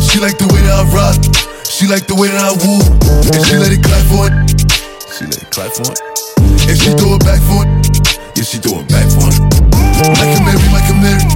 She 0.07 0.23
like 0.23 0.39
the 0.39 0.47
way 0.47 0.63
that 0.63 0.79
I 0.79 0.87
rock. 0.95 1.19
She 1.67 1.91
like 1.91 2.07
the 2.07 2.15
way 2.15 2.31
that 2.31 2.39
I 2.39 2.55
woo. 2.55 2.87
And 3.35 3.43
she 3.43 3.59
let 3.59 3.75
it 3.75 3.83
clap 3.83 3.99
for 4.07 4.31
it. 4.31 4.35
She 5.11 5.27
let 5.27 5.43
it 5.43 5.51
clap 5.51 5.75
for 5.75 5.91
it. 5.91 5.99
And 6.71 6.79
she 6.79 6.95
throw 6.95 7.19
it 7.19 7.27
back 7.27 7.43
for 7.51 7.67
it. 7.67 7.71
Yeah, 8.39 8.47
she 8.47 8.63
throw 8.63 8.79
it 8.79 8.87
back 8.87 9.11
for 9.11 9.27
it. 9.27 9.43
Michael 10.07 10.47
Mary, 10.47 10.63
Michael 10.71 11.03
Mary. 11.03 11.27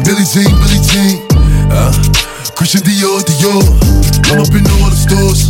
Billy 0.00 0.24
Jean, 0.32 0.48
Billy 0.64 0.80
Jean. 0.80 1.28
Uh, 1.68 1.92
Christian 2.56 2.88
Dior, 2.88 3.20
Dior. 3.28 3.60
I'm 4.32 4.40
up 4.40 4.48
in 4.48 4.64
all 4.80 4.88
the 4.88 4.96
stores. 4.96 5.44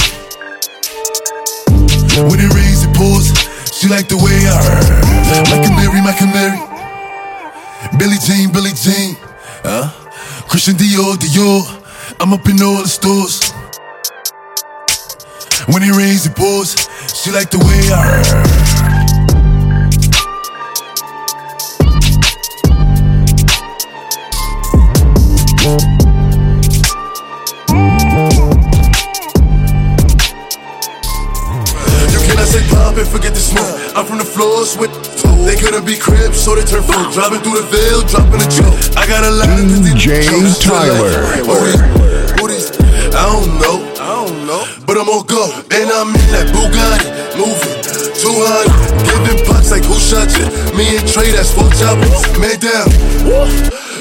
When 2.19 2.43
it 2.43 2.51
rains, 2.51 2.83
it 2.83 2.91
pours. 2.99 3.31
She 3.71 3.87
like 3.87 4.11
the 4.11 4.19
way 4.19 4.43
I 4.51 4.59
heard. 4.59 4.91
Michael 5.55 5.79
Mary, 5.79 6.03
Michael 6.03 6.35
Mary. 6.35 6.59
Billy 7.95 8.19
Jean, 8.27 8.51
Billy 8.51 8.75
Jean. 8.75 9.15
Uh, 9.63 10.02
Christian 10.53 10.75
Dior, 10.75 11.17
Dior. 11.17 11.63
I'm 12.21 12.35
up 12.35 12.47
in 12.47 12.63
all 12.63 12.83
the 12.83 12.87
stores. 12.87 13.41
When 15.73 15.83
it 15.83 15.97
rains, 15.97 16.27
it 16.27 16.37
pours. 16.37 16.77
She 17.09 17.31
like 17.31 17.49
the 17.49 17.57
way 17.57 17.89
I. 17.89 18.21
You 32.13 32.19
cannot 32.29 32.47
say 32.47 32.69
pop 32.69 32.99
and 32.99 33.09
forget 33.09 33.33
the 33.33 33.41
smoke. 33.41 33.97
I'm 33.97 34.05
from 34.05 34.19
the 34.19 34.25
floors 34.27 34.77
with 34.77 35.22
they 35.45 35.57
couldn't 35.57 35.85
be 35.85 35.97
cribs, 35.97 36.41
so 36.41 36.55
they 36.55 36.65
turn 36.65 36.83
full. 36.83 37.11
Driving 37.13 37.41
through 37.41 37.63
the 37.63 37.67
veil, 37.71 38.03
dropping 38.07 38.43
a 38.43 38.49
joke. 38.51 38.79
I 38.97 39.07
got 39.07 39.25
a 39.25 39.33
lot 39.33 39.51
of 39.51 39.67
DJ 39.83 40.27
Tyler. 40.63 41.11
Booties, 42.39 42.71
I 43.15 43.23
don't 43.27 43.59
know, 43.59 43.83
I 43.99 44.25
don't 44.25 44.47
know, 44.47 44.63
but 44.87 44.97
I'm 44.99 45.09
on 45.09 45.27
go, 45.27 45.51
and 45.71 45.89
I'm 45.91 46.15
in 46.15 46.29
that 46.35 46.51
Bugatti, 46.55 47.09
moving. 47.37 47.83
200, 48.23 48.71
giving 49.03 49.45
pops 49.47 49.71
like 49.71 49.85
who 49.85 49.99
shot 49.99 50.31
you? 50.39 50.47
Me 50.79 50.97
and 50.97 51.07
Trey, 51.09 51.33
that's 51.33 51.51
four 51.51 51.69
choppers. 51.75 52.23
Man 52.39 52.55
down. 52.63 52.87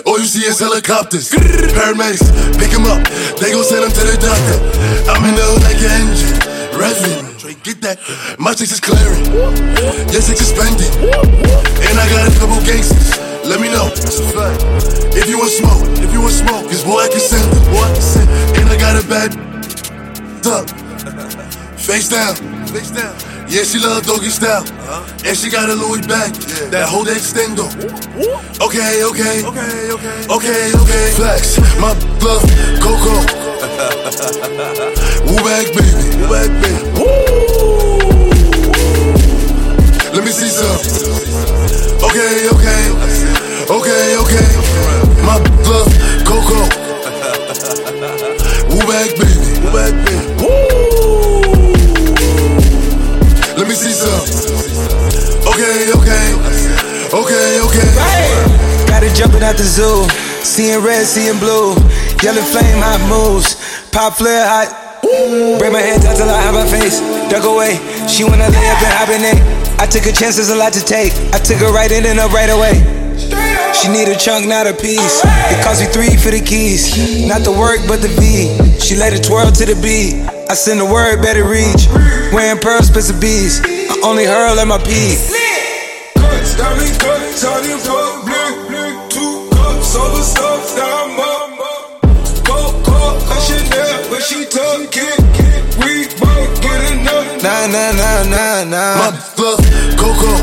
All 0.06 0.20
you 0.20 0.26
see 0.26 0.46
his 0.46 0.60
helicopters. 0.60 1.32
Paramedics, 1.32 2.30
pick 2.60 2.70
him 2.70 2.86
up. 2.86 3.02
They 3.40 3.52
gon' 3.52 3.64
send 3.64 3.86
him 3.86 3.92
to 3.92 4.04
the 4.06 4.18
doctor. 4.22 4.58
I'm 5.10 5.26
in 5.26 5.36
the 5.36 5.42
hood 5.42 5.64
like 5.64 5.82
an 5.82 5.92
engine. 6.06 6.38
Revving. 6.78 7.31
Get 7.60 7.82
that. 7.82 8.00
My 8.40 8.54
chicks 8.54 8.72
is 8.72 8.80
clearing. 8.80 9.26
Your 9.28 10.24
chicks 10.24 10.40
suspended. 10.40 10.88
And 11.84 11.96
I 12.00 12.06
got 12.08 12.32
a 12.32 12.34
couple 12.40 12.56
gangsters. 12.64 13.20
Let 13.44 13.60
me 13.60 13.68
know. 13.68 13.92
If 15.12 15.28
you 15.28 15.38
want 15.38 15.52
smoke, 15.52 15.84
if 16.00 16.14
you 16.14 16.22
want 16.22 16.32
smoke, 16.34 16.64
cause 16.72 16.84
boy 16.84 17.04
I 17.04 17.10
can 17.12 17.20
send 17.20 17.44
them. 17.52 17.64
Boy 17.76 17.84
I 17.84 17.92
can 17.92 18.02
send. 18.02 18.30
And 18.56 18.70
I 18.72 18.78
got 18.80 18.96
a 18.96 19.04
bad 19.04 19.36
up. 20.48 20.70
Face 21.78 22.08
down. 22.08 22.36
Face 22.68 22.92
down. 22.92 23.14
Yeah, 23.52 23.64
she 23.64 23.80
love 23.80 24.06
doggy 24.06 24.30
style. 24.30 24.64
Uh-huh. 24.64 25.28
And 25.28 25.36
she 25.38 25.50
got 25.52 25.68
a 25.70 25.76
Louis 25.76 26.08
bag. 26.08 26.32
Yeah. 26.32 26.70
That 26.72 26.88
whole 26.88 27.04
extendo. 27.04 27.68
Okay, 28.64 29.04
okay. 29.04 29.44
Okay, 29.44 29.92
okay. 29.92 30.24
Okay, 30.32 30.72
okay. 30.72 31.12
Flex. 31.20 31.60
My 31.84 31.92
love, 32.24 32.48
Coco. 32.80 33.20
Woo 35.28 35.36
back, 35.44 35.68
baby. 35.76 36.16
Woo 36.16 36.32
back, 36.32 36.48
baby. 36.64 36.80
Woo. 36.96 37.31
Let 40.14 40.24
me 40.26 40.32
see 40.32 40.50
some. 40.50 40.80
Okay, 42.04 42.50
okay. 42.52 42.84
Okay, 43.72 44.18
okay. 44.20 44.48
My 45.24 45.38
love, 45.70 45.88
Coco. 46.28 46.60
Woo 48.68 48.84
back, 48.88 49.10
baby. 49.16 49.40
Woo 49.62 49.72
back, 49.72 49.94
baby. 50.06 50.22
Let 53.58 53.68
me 53.68 53.76
see 53.76 53.94
some. 53.94 54.24
Okay, 55.48 55.92
okay. 55.96 56.26
Okay, 57.14 57.60
okay. 57.62 57.90
Got 58.88 59.04
it 59.04 59.14
jumping 59.16 59.44
out 59.44 59.56
the 59.58 59.64
zoo. 59.64 60.08
Seeing 60.44 60.84
red, 60.84 61.06
seeing 61.06 61.40
blue. 61.40 61.76
Yellow 62.24 62.42
flame, 62.42 62.82
hot 62.82 63.02
moves. 63.10 63.56
Pop 63.92 64.14
flare, 64.16 64.48
hot. 64.48 64.81
Break 65.60 65.74
my 65.76 65.84
hands 65.84 66.06
out 66.06 66.16
till 66.16 66.30
I 66.30 66.40
have 66.40 66.56
my 66.56 66.64
face. 66.64 67.04
Duck 67.28 67.44
away. 67.44 67.76
She 68.08 68.24
wanna 68.24 68.48
lay 68.48 68.68
up 68.72 68.80
and 68.80 68.94
hibernate. 68.96 69.42
I 69.76 69.86
took 69.86 70.06
a 70.06 70.12
chance, 70.12 70.38
there's 70.38 70.50
a 70.50 70.56
lot 70.56 70.72
to 70.74 70.84
take. 70.84 71.12
I 71.36 71.40
took 71.40 71.58
her 71.60 71.72
right 71.74 71.92
in 71.92 72.06
and 72.06 72.20
up 72.20 72.32
right 72.32 72.50
away. 72.50 72.80
She 73.76 73.90
need 73.90 74.08
a 74.08 74.16
chunk, 74.16 74.48
not 74.48 74.68
a 74.68 74.74
piece. 74.74 75.20
It 75.52 75.64
cost 75.64 75.82
me 75.82 75.88
three 75.92 76.16
for 76.16 76.32
the 76.32 76.40
keys. 76.40 76.96
Not 77.28 77.42
the 77.42 77.52
work, 77.52 77.80
but 77.88 78.00
the 78.02 78.08
V. 78.08 78.80
She 78.80 78.96
let 78.96 79.12
it 79.12 79.24
twirl 79.24 79.52
to 79.52 79.66
the 79.66 79.76
beat. 79.84 80.24
I 80.50 80.54
send 80.54 80.80
the 80.80 80.86
word, 80.86 81.22
better 81.22 81.44
reach. 81.44 81.88
Wearing 82.32 82.60
pearls, 82.60 82.88
spits 82.88 83.10
of 83.10 83.20
bees. 83.20 83.60
I 83.64 84.00
only 84.04 84.26
hurl 84.26 84.60
at 84.60 84.68
my 84.68 84.78
pee. 84.78 85.20
Two 89.10 89.50
cups, 89.52 89.96
all 89.96 90.12
the 90.16 90.24
stuff 90.24 90.51
Nah, 97.92 98.24
nah, 98.24 98.64
nah. 98.64 99.12
Love, 99.38 99.60
Coco. 99.98 100.32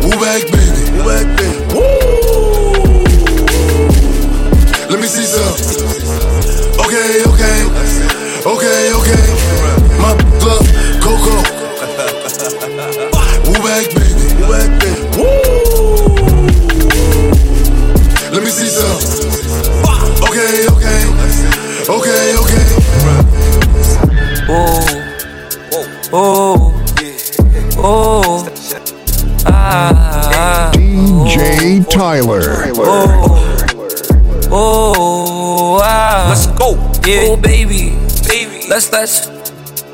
Woo 0.00 0.10
back, 0.22 0.42
baby. 0.46 0.82
Woo 0.94 1.02
back, 1.04 1.26
baby. 1.36 1.58
Woo. 1.74 1.82
Let 4.88 4.98
me 5.00 5.08
see 5.08 5.26
some. 5.26 5.54
Okay, 6.86 7.24
okay. 7.26 7.66
Okay, 8.46 8.92
okay. 8.94 9.26
Love, 9.98 10.22
Coco. 11.02 11.34
Woo 13.50 13.58
back, 13.66 13.90
baby. 13.90 14.26
Woo 14.38 14.46
back, 14.54 14.70
baby. 14.80 15.02
Woo. 15.18 15.26
Let 18.32 18.42
me 18.44 18.50
see 18.50 18.68
some. 18.68 19.29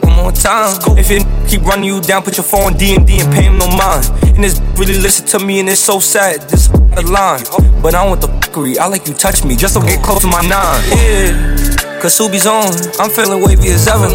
One 0.02 0.16
more 0.16 0.32
time. 0.32 0.78
If 0.98 1.10
it 1.10 1.22
keep 1.48 1.62
running 1.62 1.84
you 1.84 2.00
down, 2.00 2.22
put 2.22 2.36
your 2.36 2.44
phone 2.44 2.74
D 2.74 2.96
and 2.96 3.06
D 3.06 3.20
and 3.20 3.32
pay 3.32 3.44
him 3.44 3.58
no 3.58 3.68
mind. 3.68 4.10
And 4.34 4.42
this 4.42 4.60
really 4.76 4.98
listen 4.98 5.26
to 5.28 5.38
me, 5.38 5.60
and 5.60 5.68
it's 5.68 5.80
so 5.80 6.00
sad. 6.00 6.42
This 6.48 6.68
a 6.68 7.02
line, 7.02 7.44
but 7.82 7.94
I 7.94 8.04
want 8.06 8.20
the 8.20 8.28
fuckery. 8.28 8.78
I 8.78 8.86
like 8.88 9.06
you 9.06 9.14
touch 9.14 9.44
me, 9.44 9.54
just 9.54 9.74
don't 9.74 9.86
get 9.86 10.02
close 10.02 10.22
to 10.22 10.26
my 10.26 10.40
nine. 10.42 10.82
Yeah. 10.90 12.00
Cause 12.00 12.20
on, 12.20 12.72
I'm 13.00 13.10
feeling 13.10 13.42
wavy 13.42 13.70
as 13.70 13.86
ever. 13.88 14.08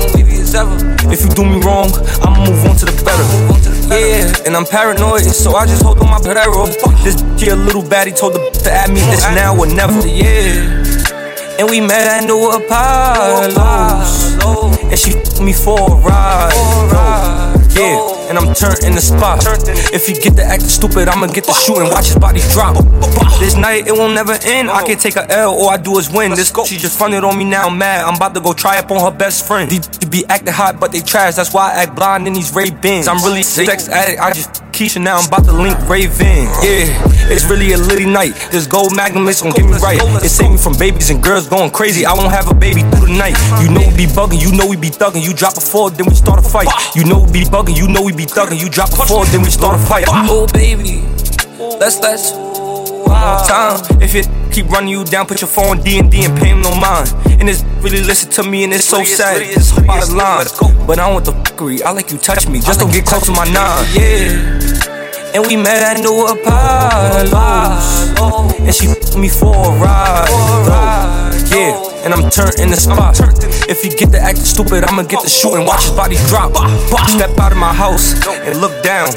If 1.11 1.23
you 1.23 1.29
do 1.29 1.43
me 1.43 1.59
wrong, 1.65 1.89
I'ma 2.21 2.45
move 2.45 2.65
on 2.65 2.75
to 2.77 2.85
the 2.85 2.93
better. 3.03 3.23
Yeah, 3.89 4.45
and 4.45 4.55
I'm 4.55 4.65
paranoid, 4.65 5.23
so 5.23 5.55
I 5.55 5.65
just 5.65 5.83
hold 5.83 5.99
on 5.99 6.09
my 6.09 6.19
Pedero. 6.19 6.67
This 7.03 7.21
here 7.41 7.55
little 7.55 7.81
baddie 7.81 8.15
told 8.15 8.33
the 8.33 8.39
to 8.63 8.71
add 8.71 8.89
me, 8.89 9.01
this 9.01 9.23
now 9.35 9.57
or 9.57 9.67
never. 9.67 10.07
Yeah. 10.07 11.59
And 11.59 11.69
we 11.69 11.81
met 11.81 12.07
under 12.21 12.33
New 12.33 12.49
Apollo's. 12.49 13.55
And 14.91 14.99
she 14.99 15.11
f 15.15 15.39
me 15.39 15.53
for 15.53 15.79
a 15.79 15.95
ride. 15.95 16.51
Yeah, 17.71 18.27
and 18.27 18.37
I'm 18.37 18.53
turned 18.53 18.83
in 18.83 18.93
the 18.93 19.01
spot. 19.01 19.39
If 19.93 20.05
he 20.05 20.13
get 20.13 20.35
the 20.35 20.43
acting 20.43 20.67
stupid, 20.67 21.07
I'ma 21.07 21.27
get 21.27 21.45
the 21.45 21.53
shooting. 21.53 21.87
Watch 21.87 22.07
his 22.07 22.17
body 22.17 22.41
drop. 22.51 22.75
This 23.39 23.55
night 23.55 23.87
it 23.87 23.93
won't 23.93 24.13
never 24.13 24.35
end. 24.43 24.69
I 24.69 24.83
can 24.83 24.97
take 24.97 25.15
a 25.15 25.25
L, 25.31 25.51
all 25.51 25.69
I 25.69 25.77
do 25.77 25.97
is 25.97 26.11
win. 26.11 26.31
This 26.31 26.51
she 26.67 26.75
just 26.77 26.97
fronted 26.97 27.23
on 27.23 27.37
me 27.37 27.45
now. 27.45 27.69
I'm 27.69 27.77
mad. 27.77 28.03
I'm 28.03 28.15
about 28.15 28.35
to 28.35 28.41
go 28.41 28.51
try 28.51 28.77
up 28.79 28.91
on 28.91 28.99
her 28.99 29.17
best 29.17 29.47
friend. 29.47 29.71
These 29.71 29.87
to 29.87 30.07
be 30.07 30.25
acting 30.27 30.53
hot, 30.53 30.79
but 30.79 30.91
they 30.91 30.99
trash. 30.99 31.35
That's 31.35 31.53
why 31.53 31.71
I 31.71 31.83
act 31.83 31.95
blind 31.95 32.27
in 32.27 32.33
these 32.33 32.53
Ray-Bans. 32.53 33.07
I'm 33.07 33.23
really 33.23 33.43
sex 33.43 33.87
addict. 33.87 34.19
I 34.19 34.31
just 34.33 34.60
Keisha 34.71 35.01
now. 35.01 35.17
I'm 35.17 35.27
about 35.27 35.45
to 35.45 35.53
link 35.53 35.77
Raven. 35.87 36.47
Yeah, 36.63 36.87
it's 37.29 37.45
really 37.45 37.73
a 37.73 37.77
litty 37.77 38.05
night. 38.05 38.33
This 38.51 38.65
gold 38.67 38.95
magnum 38.95 39.27
is 39.27 39.41
gonna 39.41 39.53
get 39.53 39.65
me 39.65 39.77
right. 39.77 39.99
It 40.23 40.29
saved 40.29 40.51
me 40.51 40.57
from 40.57 40.73
babies 40.77 41.09
and 41.09 41.21
girls 41.21 41.47
going 41.47 41.71
crazy. 41.71 42.05
I 42.05 42.13
won't 42.13 42.31
have 42.31 42.49
a 42.49 42.53
baby 42.53 42.81
through 42.81 43.07
the 43.07 43.17
night. 43.17 43.35
You 43.61 43.69
know 43.69 43.85
we 43.87 43.95
be 43.95 44.07
bugging. 44.07 44.41
You 44.41 44.51
know 44.55 44.65
we 44.65 44.75
be 44.75 44.89
thugging. 44.89 45.23
You 45.23 45.33
drop 45.33 45.57
a 45.57 45.61
four, 45.61 45.91
then 45.91 46.07
we 46.07 46.15
start 46.15 46.39
a 46.39 46.41
fight. 46.41 46.67
You 46.95 47.03
know 47.05 47.19
we 47.19 47.31
be 47.31 47.43
bugging. 47.45 47.75
You 47.75 47.87
know 47.87 48.01
we 48.01 48.11
be 48.11 48.25
thugging. 48.25 48.59
You 48.59 48.69
drop 48.69 48.89
a 48.89 49.05
four, 49.05 49.25
then 49.25 49.41
we 49.41 49.49
start 49.49 49.75
a 49.79 49.83
fight. 49.83 50.05
Oh 50.07 50.47
baby, 50.53 51.03
let's 51.79 51.99
let's 51.99 52.31
one 52.31 53.19
more 53.19 53.43
time. 53.45 54.01
If 54.01 54.15
it 54.15 54.27
keep 54.51 54.67
running 54.69 54.89
you 54.89 55.03
down, 55.03 55.27
put 55.27 55.41
your 55.41 55.49
phone 55.49 55.81
D 55.81 55.99
and 55.99 56.09
D 56.09 56.25
and 56.25 56.37
pay 56.37 56.49
him 56.49 56.61
no 56.61 56.73
mind. 56.75 57.13
And 57.39 57.49
it's 57.49 57.63
really 57.81 58.01
listen 58.03 58.29
to 58.31 58.43
me, 58.43 58.63
and 58.63 58.73
it's 58.73 58.85
so 58.85 59.03
sad. 59.03 59.41
This 59.41 59.71
bottom 59.85 60.15
line, 60.15 60.45
but 60.87 60.99
I 60.99 61.05
don't 61.05 61.13
want 61.13 61.25
the 61.25 61.33
fuckery. 61.33 61.81
I 61.81 61.91
like 61.91 62.11
you 62.11 62.17
touch 62.17 62.47
me, 62.47 62.59
just 62.59 62.79
don't 62.79 62.91
get 62.91 63.05
close 63.05 63.25
to 63.25 63.31
my 63.31 63.45
nine. 63.45 63.85
Yeah. 63.93 64.50
And 65.33 65.47
we 65.47 65.55
met 65.55 65.81
at 65.81 65.99
New 66.03 66.27
Apollo's. 66.27 67.31
And 68.59 68.75
she 68.75 68.87
me 69.17 69.29
for 69.29 69.55
a 69.55 69.69
ride. 69.79 70.27
Yeah, 71.49 72.05
and 72.05 72.13
I'm 72.13 72.29
turned 72.29 72.59
in 72.59 72.69
the 72.69 72.77
spot. 72.77 73.19
If 73.69 73.83
you 73.85 73.91
get 73.91 74.11
the 74.11 74.19
acting 74.19 74.43
stupid, 74.43 74.83
I'ma 74.83 75.03
get 75.03 75.21
the 75.23 75.29
shooting. 75.29 75.65
Watch 75.65 75.83
his 75.83 75.91
body 75.91 76.17
drop. 76.27 76.51
Step 77.09 77.37
out 77.39 77.51
of 77.51 77.57
my 77.57 77.73
house 77.73 78.13
and 78.27 78.59
look 78.59 78.83
down. 78.83 79.09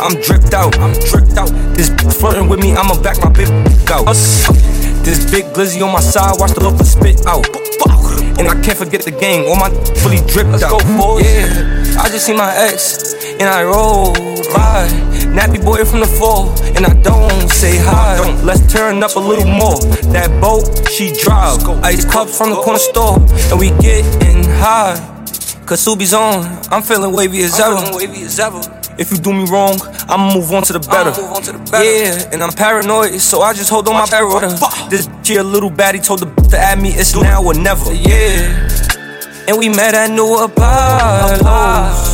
I'm 0.00 0.20
dripped 0.20 0.52
out. 0.52 0.78
I'm 0.78 0.92
dripped 1.08 1.36
out. 1.36 1.50
This 1.74 1.88
flirting 2.20 2.48
with 2.48 2.60
me, 2.60 2.72
I'ma 2.72 3.00
back 3.02 3.18
my 3.20 3.30
big 3.30 3.48
out. 3.90 4.06
This 5.04 5.30
big 5.30 5.46
glizzy 5.52 5.82
on 5.82 5.92
my 5.92 6.00
side, 6.00 6.38
watch 6.38 6.52
the 6.52 6.60
look 6.60 6.78
spit 6.84 7.26
out. 7.26 7.46
And 8.38 8.48
I 8.48 8.54
can't 8.62 8.78
forget 8.78 9.02
the 9.02 9.10
game, 9.10 9.44
all 9.48 9.56
my 9.56 9.70
fully 10.00 10.20
dripped 10.28 10.62
out. 10.62 10.82
Yeah, 11.20 12.00
I 12.00 12.08
just 12.08 12.26
see 12.26 12.34
my 12.36 12.54
ex, 12.56 13.14
and 13.40 13.48
I 13.48 13.64
roll 13.64 14.14
by. 14.54 14.88
Nappy 15.32 15.64
boy 15.64 15.82
from 15.84 16.00
the 16.00 16.06
fall, 16.06 16.50
and 16.76 16.84
I 16.84 16.92
don't 17.02 17.48
say 17.48 17.78
hi. 17.78 18.20
Let's 18.42 18.70
turn 18.70 19.02
up 19.02 19.16
a 19.16 19.18
little 19.18 19.46
more. 19.46 19.80
That 20.12 20.28
boat, 20.40 20.86
she 20.90 21.12
drive. 21.12 21.66
Ice 21.82 22.04
cups 22.04 22.36
from 22.36 22.50
the 22.50 22.56
corner 22.56 22.78
store, 22.78 23.16
and 23.50 23.58
we 23.58 23.70
getting 23.80 24.44
high. 24.44 24.96
Cause 25.64 25.80
Subi's 25.80 26.12
on, 26.12 26.44
I'm 26.70 26.82
feeling 26.82 27.14
wavy 27.14 27.42
as 27.44 27.58
ever. 27.58 28.60
If 28.98 29.10
you 29.10 29.16
do 29.16 29.32
me 29.32 29.48
wrong, 29.50 29.80
I'ma 30.06 30.34
move 30.34 30.52
on 30.52 30.64
to 30.64 30.74
the 30.74 30.80
better. 30.80 31.12
Yeah, 31.82 32.28
and 32.30 32.42
I'm 32.42 32.52
paranoid, 32.52 33.18
so 33.20 33.40
I 33.40 33.54
just 33.54 33.70
hold 33.70 33.88
on 33.88 33.94
my 33.94 34.04
barrel. 34.10 34.38
This 34.90 35.08
here 35.24 35.42
little 35.42 35.70
baddie 35.70 36.04
told 36.04 36.20
the 36.20 36.26
to 36.50 36.58
add 36.58 36.78
me, 36.78 36.90
it's 36.90 37.16
now 37.16 37.42
or 37.42 37.54
never. 37.54 37.90
Yeah. 37.90 38.68
And 39.48 39.56
we 39.58 39.70
met 39.70 39.94
at 39.94 40.10
New 40.10 40.44
Apollo's. 40.44 42.11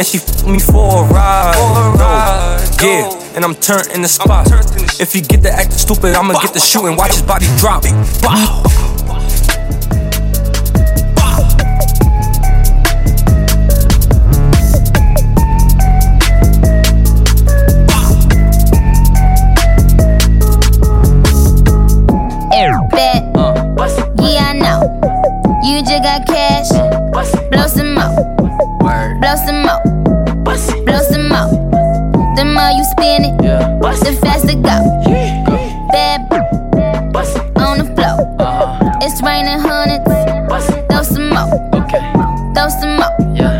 And 0.00 0.06
she 0.06 0.16
f 0.16 0.46
me 0.46 0.58
for 0.58 1.04
a 1.04 1.12
ride. 1.12 2.64
Yeah, 2.80 3.12
and 3.36 3.44
I'm 3.44 3.54
turned 3.54 3.88
in 3.88 4.00
the 4.00 4.08
spot. 4.08 4.46
If 4.98 5.14
you 5.14 5.20
get 5.20 5.42
the 5.42 5.50
acting 5.52 5.76
stupid, 5.76 6.14
I'ma 6.14 6.40
get 6.40 6.54
the 6.54 6.58
shooting. 6.58 6.96
Watch 6.96 7.12
his 7.12 7.22
body 7.22 7.44
drop. 7.58 7.84
Wow. 8.22 8.89
Throw 40.10 41.02
some 41.02 41.30
more. 41.30 41.48
Okay. 41.82 42.02
Throw 42.54 42.68
some 42.68 42.96
more. 42.96 43.14
Yeah. 43.34 43.58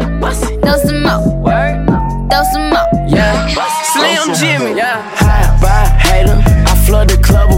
Throw 0.63 0.77
some 0.85 1.03
more. 1.03 1.21
Word. 1.45 1.87
Throw 2.31 2.43
some 2.53 2.71
more. 2.71 2.89
Yeah. 3.09 3.49
Slim 3.93 4.35
Jimmy. 4.35 4.77
Yeah. 4.77 5.01
High 5.17 5.49
by 5.63 5.87
hater. 5.99 6.39
I 6.67 6.75
flood 6.87 7.09
the 7.09 7.17
club 7.19 7.51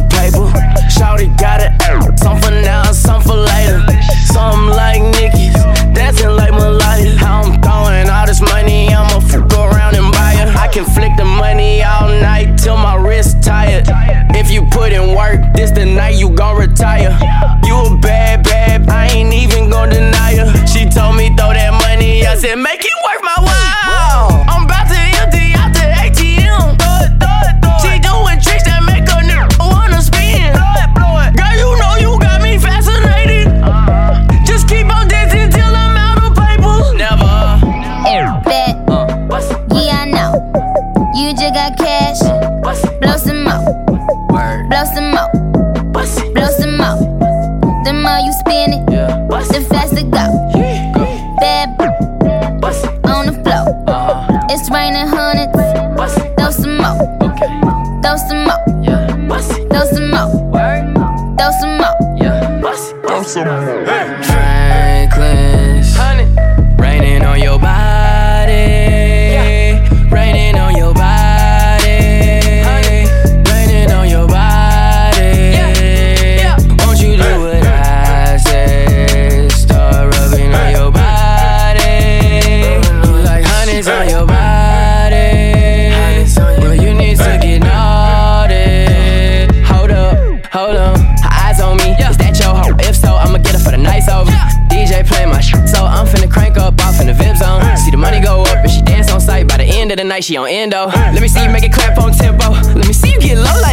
she 100.23 100.37
on 100.37 100.49
endo. 100.49 100.87
Let 100.87 101.21
me 101.21 101.28
see 101.28 101.43
you 101.43 101.50
make 101.50 101.65
it 101.65 101.73
clap 101.73 101.99
on 101.99 102.13
tempo. 102.13 102.50
Let 102.50 102.87
me 102.87 102.93
see 102.93 103.11
you 103.13 103.21
get 103.21 103.37
low 103.37 103.61
like 103.61 103.72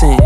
top. 0.00 0.20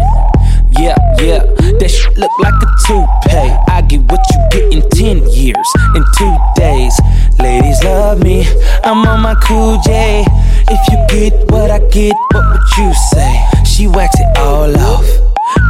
Yeah, 0.79 0.97
yeah, 1.19 1.43
that 1.79 1.91
shit 1.91 2.17
look 2.17 2.31
like 2.39 2.55
a 2.55 2.69
toupee. 2.87 3.51
I 3.69 3.83
get 3.83 4.03
what 4.11 4.21
you 4.31 4.39
get 4.51 4.73
in 4.73 4.83
10 4.91 5.31
years, 5.31 5.69
in 5.95 6.05
two 6.17 6.35
days. 6.57 6.95
Ladies 7.39 7.83
love 7.85 8.23
me, 8.23 8.47
I'm 8.85 9.07
on 9.07 9.21
my 9.21 9.35
cool 9.37 9.81
J. 9.83 10.25
If 10.71 10.81
you 10.91 10.99
get 11.09 11.51
what 11.51 11.71
I 11.71 11.79
get, 11.91 12.15
what 12.33 12.45
would 12.51 12.69
you 12.79 12.93
say? 13.13 13.33
She 13.65 13.87
wax 13.87 14.19
it 14.19 14.39
all 14.39 14.75
off, 14.79 15.07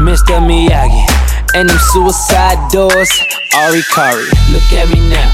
Mr. 0.00 0.40
Miyagi. 0.40 1.04
And 1.54 1.68
them 1.68 1.78
suicide 1.92 2.58
doors, 2.70 3.10
Ari 3.54 3.82
Kari. 3.94 4.24
Look 4.52 4.72
at 4.72 4.88
me 4.92 5.08
now, 5.08 5.30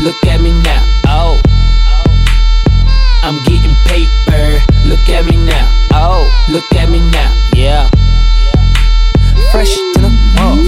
look 0.00 0.24
at 0.26 0.40
me 0.40 0.52
now, 0.62 0.82
oh. 1.06 1.40
I'm 3.24 3.36
getting 3.44 3.74
paper. 3.86 4.71
Look 4.92 5.08
at 5.08 5.24
me 5.24 5.40
now. 5.46 5.64
Oh, 5.94 6.20
look 6.52 6.68
at 6.76 6.90
me 6.90 7.00
now. 7.16 7.32
Yeah. 7.56 7.88
Fresh 9.48 9.72
to 9.72 10.04
the 10.04 10.12
off. 10.36 10.60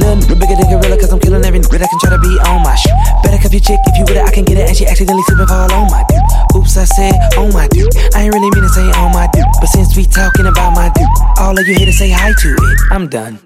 Little 0.00 0.16
bigger 0.32 0.56
than 0.56 0.72
gorilla, 0.72 0.96
cause 0.96 1.12
I'm 1.12 1.20
killing 1.20 1.44
every 1.44 1.60
nigga 1.60 1.84
that 1.84 1.90
can 1.92 2.00
try 2.00 2.08
to 2.08 2.18
be 2.24 2.40
on 2.48 2.64
my 2.64 2.74
shit. 2.74 2.96
Better 3.22 3.36
cup 3.36 3.52
your 3.52 3.60
chick 3.60 3.76
if 3.84 3.98
you 4.00 4.04
with 4.08 4.16
it, 4.16 4.24
I 4.24 4.32
can 4.32 4.44
get 4.48 4.56
it. 4.56 4.68
And 4.68 4.76
she 4.76 4.86
accidentally 4.86 5.20
slip 5.28 5.40
and 5.40 5.48
fall 5.48 5.68
on 5.76 5.90
my 5.92 6.08
dude. 6.08 6.24
Oops, 6.56 6.72
I 6.72 6.84
said 6.88 7.12
on 7.36 7.52
my 7.52 7.68
dude. 7.68 7.92
I 8.16 8.24
ain't 8.24 8.32
really 8.32 8.48
mean 8.48 8.64
to 8.64 8.72
say 8.72 8.88
on 8.96 9.12
my 9.12 9.28
dude. 9.28 9.44
But 9.60 9.68
since 9.68 9.94
we 9.94 10.08
talking 10.08 10.46
about 10.46 10.72
my 10.72 10.88
dude, 10.96 11.12
all 11.36 11.52
of 11.52 11.68
you 11.68 11.76
here 11.76 11.84
to 11.84 11.92
say 11.92 12.08
hi 12.08 12.32
to 12.32 12.48
it. 12.56 12.78
I'm 12.90 13.12
done. 13.12 13.38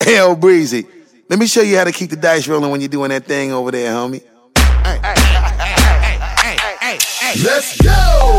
Hell, 0.00 0.36
Breezy. 0.36 0.86
Let 1.28 1.40
me 1.40 1.48
show 1.48 1.62
you 1.62 1.76
how 1.76 1.90
to 1.90 1.92
keep 1.92 2.10
the 2.10 2.16
dice 2.16 2.46
rolling 2.46 2.70
when 2.70 2.80
you're 2.80 2.86
doing 2.86 3.10
that 3.10 3.26
thing 3.26 3.50
over 3.50 3.72
there, 3.72 3.90
homie. 3.90 4.22
Let's 7.34 7.74
go! 7.82 7.90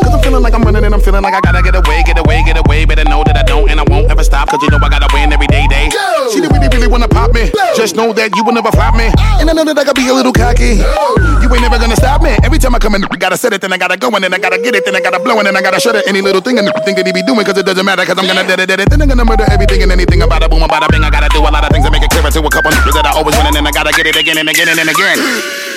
Cause 0.04 0.14
I'm 0.14 0.22
feeling 0.24 0.42
like 0.42 0.54
I'm 0.54 0.64
running 0.64 0.84
and 0.86 0.94
I'm 0.96 1.02
feeling 1.02 1.22
like 1.22 1.34
I 1.34 1.42
gotta 1.42 1.62
get 1.62 1.76
away, 1.76 2.04
get 2.08 2.18
away, 2.18 2.44
get 2.44 2.56
away. 2.56 2.86
Better 2.86 3.04
know 3.04 3.24
that 3.28 3.36
I 3.36 3.44
don't 3.44 3.70
and 3.70 3.80
I 3.80 3.84
won't 3.84 4.10
ever 4.10 4.24
stop. 4.24 4.48
Cause 4.48 4.64
you 4.64 4.70
know 4.70 4.80
I 4.80 4.88
gotta 4.88 5.12
win 5.12 5.34
every 5.34 5.48
day, 5.48 5.68
day. 5.68 5.90
Go! 5.92 6.32
She 6.32 6.40
didn't 6.40 6.56
really, 6.56 6.72
really 6.72 6.88
wanna 6.88 7.08
pop 7.08 7.34
me. 7.36 7.52
Just 7.76 7.96
know 8.00 8.14
that 8.14 8.32
you 8.36 8.44
will 8.48 8.56
never 8.56 8.72
flop 8.72 8.96
me. 8.96 9.12
And 9.44 9.50
I 9.50 9.54
know 9.54 9.68
that 9.68 9.76
I 9.78 9.84
gotta 9.84 10.00
be 10.00 10.08
a 10.08 10.16
little 10.16 10.32
cocky. 10.32 10.80
You 10.80 11.48
ain't 11.52 11.64
never 11.68 11.78
gonna 11.78 12.00
stop 12.00 12.24
me. 12.24 12.32
Every 12.48 12.60
time 12.60 12.76
I 12.76 12.80
come 12.80 12.96
in, 12.96 13.04
I 13.04 13.18
gotta 13.20 13.36
set 13.36 13.52
it, 13.52 13.60
then 13.60 13.74
I 13.74 13.78
gotta 13.78 13.98
go, 13.98 14.08
and 14.08 14.24
then 14.24 14.34
I 14.34 14.40
gotta 14.40 14.58
get 14.58 14.74
it, 14.74 14.86
then 14.86 14.96
I 14.96 15.02
gotta 15.02 15.20
blow, 15.20 15.38
and 15.38 15.48
then 15.48 15.56
I 15.56 15.62
gotta 15.62 15.80
shut 15.80 15.96
it. 15.96 16.08
Any 16.08 16.22
little 16.22 16.42
thing 16.42 16.58
and 16.58 16.72
think 16.88 16.96
that 16.96 17.06
he 17.06 17.12
be 17.12 17.24
doing, 17.24 17.44
cause 17.44 17.58
it 17.58 17.66
doesn't 17.66 17.86
matter, 17.86 18.06
cause 18.06 18.18
I'm 18.18 18.28
gonna 18.28 18.48
dead 18.48 18.60
it, 18.60 18.68
dead 18.72 18.80
it. 18.80 18.90
Then 18.90 19.02
I'm 19.02 19.10
gonna 19.12 19.26
murder 19.26 19.46
everything 19.52 19.84
and 19.84 19.92
anything 19.92 20.22
about 20.22 20.44
a 20.44 20.50
boom, 20.50 20.64
about 20.64 20.84
a 20.84 20.88
bing. 20.88 21.04
I 21.04 21.10
gotta 21.10 21.30
do 21.30 21.44
a 21.44 21.52
lot 21.52 21.64
of 21.64 21.72
things 21.72 21.86
to 21.86 21.92
make 21.92 22.04
it 22.04 22.10
clearer 22.10 22.32
to 22.32 22.40
a 22.40 22.50
couple 22.50 22.72
niggas 22.72 22.96
that 22.96 23.06
I 23.06 23.12
always 23.20 23.36
win, 23.36 23.48
and 23.48 23.56
then 23.56 23.68
I 23.68 23.72
gotta 23.72 23.92
get 23.92 24.08
it 24.08 24.16
again 24.16 24.38
and 24.38 24.48
again 24.48 24.72
and 24.72 24.90
again. 24.90 25.77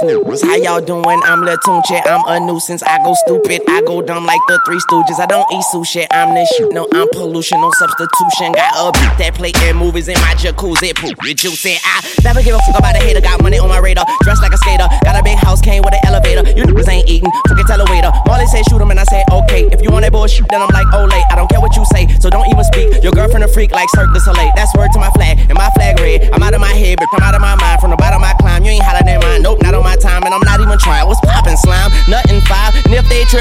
news. 0.00 0.40
How 0.42 0.56
y'all 0.56 0.80
doing? 0.80 1.20
I'm 1.24 1.42
Lil 1.42 1.58
Tunechi. 1.58 2.00
I'm 2.06 2.24
a 2.24 2.40
nuisance. 2.40 2.82
I 2.82 3.02
go 3.04 3.12
stupid. 3.26 3.60
I 3.68 3.82
go 3.82 4.00
dumb 4.00 4.24
like 4.24 4.40
the 4.48 4.58
Three 4.64 4.80
Stooges. 4.88 5.20
I 5.20 5.26
don't 5.26 5.44
eat 5.52 5.64
sushi. 5.74 6.06
I'm 6.10 6.34
this 6.34 6.48
shit. 6.56 6.72
No, 6.72 6.88
I'm 6.92 7.08
pollution. 7.12 7.60
No 7.60 7.70
substitution. 7.72 8.52
Got 8.52 8.72
a 8.72 8.92
beat 8.96 9.18
that 9.18 9.34
play 9.34 9.52
in 9.68 9.76
movies 9.76 10.08
in 10.08 10.14
my 10.24 10.32
jacuzzi. 10.40 10.96
Poop, 10.96 11.18
you 11.24 11.34
juicy. 11.34 11.76
I 11.84 12.00
never 12.24 12.42
give 12.42 12.54
a 12.54 12.60
fuck 12.64 12.78
about 12.78 12.96
a 12.96 13.04
hater. 13.04 13.20
Got 13.20 13.42
money 13.42 13.58
on 13.58 13.68
my 13.68 13.78
radar. 13.78 14.06
Dressed 14.22 14.40
like 14.40 14.52
a 14.52 14.60
skater. 14.64 14.88
Got 15.04 15.20
a 15.20 15.22
big 15.22 15.36
house. 15.36 15.60
Came 15.60 15.82
with 15.82 15.92
an 15.92 16.00
elevator. 16.06 16.48
You 16.56 16.64
niggas 16.64 16.88
ain't 16.88 17.08
eating. 17.08 17.30
Fucking 17.48 17.66
tell 17.66 17.80
a 17.80 17.86
waiter. 17.90 18.12
Molly 18.24 18.46
say 18.46 18.62
shoot 18.70 18.80
him 18.80 18.90
and 18.90 19.00
I 19.00 19.04
say 19.04 19.24
okay. 19.30 19.68
If 19.68 19.82
you 19.82 19.90
want 19.90 20.08
that 20.08 20.12
bullshit, 20.12 20.48
then 20.48 20.62
I'm 20.62 20.72
like, 20.72 20.86
oh 20.94 21.04
late. 21.04 21.26
I 21.28 21.36
don't 21.36 21.50
care 21.50 21.60
what 21.60 21.76
you 21.76 21.84
say. 21.92 22.08
So 22.20 22.30
don't 22.30 22.48
even 22.48 22.64
speak. 22.64 23.02
Your 23.02 23.12
girlfriend 23.12 23.44
a 23.44 23.48
freak 23.48 23.72
like 23.72 23.90
Cirque 23.90 24.14
du 24.14 24.20
Soleil. 24.20 24.52
That's 24.56 24.72
word 24.72 24.92
to 24.94 24.98
my 24.98 25.10
flag. 25.12 25.38
And 25.50 25.58
my 25.58 25.68
flag 25.76 26.00
red. 26.00 26.30
I'm 26.32 26.42
out 26.42 26.54
of 26.54 26.60
my 26.60 26.72
head, 26.72 26.98
but 27.02 27.08
I'm 27.12 27.22
out 27.26 27.34
of 27.34 27.42
my 27.42 27.56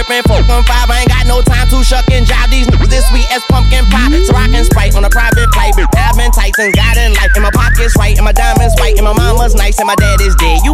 ripping 0.02 0.26
415. 0.26 0.66
I 0.66 1.06
ain't 1.06 1.10
got 1.10 1.26
no 1.30 1.42
time 1.46 1.70
to 1.70 1.84
shuck 1.86 2.10
and 2.10 2.26
jive. 2.26 2.50
These 2.50 2.68
niggas 2.68 2.90
this 2.90 3.06
sweet 3.10 3.30
as 3.30 3.44
pumpkin 3.50 3.86
pie. 3.94 4.10
So 4.26 4.34
I 4.34 4.50
can 4.50 4.66
sprite 4.66 4.96
on 4.98 5.06
a 5.06 5.10
private 5.10 5.50
flight. 5.54 5.78
I've 5.78 6.18
been 6.18 6.32
tight 6.32 6.56
since 6.58 6.74
God 6.74 6.98
in 6.98 7.14
life. 7.14 7.30
And 7.38 7.44
my 7.46 7.54
pockets 7.54 7.94
right, 7.98 8.18
and 8.18 8.26
my 8.26 8.34
diamonds 8.34 8.74
white, 8.82 8.98
and 8.98 9.06
my 9.06 9.14
mama's 9.14 9.54
nice, 9.54 9.78
and 9.78 9.88
my 9.88 9.96
dad 9.96 10.22
is 10.22 10.34
dead. 10.36 10.62
You 10.66 10.74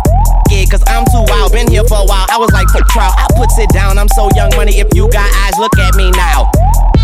yeah, 0.49 0.63
cause 0.71 0.83
I'm 0.87 1.03
too 1.11 1.23
wild. 1.27 1.51
Been 1.51 1.67
here 1.67 1.83
for 1.83 1.99
a 1.99 2.07
while. 2.07 2.27
I 2.31 2.37
was 2.37 2.51
like, 2.51 2.67
fuck 2.71 2.87
trial. 2.87 3.11
I 3.11 3.27
puts 3.35 3.57
it 3.59 3.69
down. 3.75 3.97
I'm 3.97 4.09
so 4.15 4.29
young 4.35 4.51
money. 4.55 4.79
If 4.79 4.87
you 4.95 5.09
got 5.11 5.27
eyes, 5.43 5.57
look 5.59 5.75
at 5.77 5.95
me 5.95 6.11
now. 6.11 6.47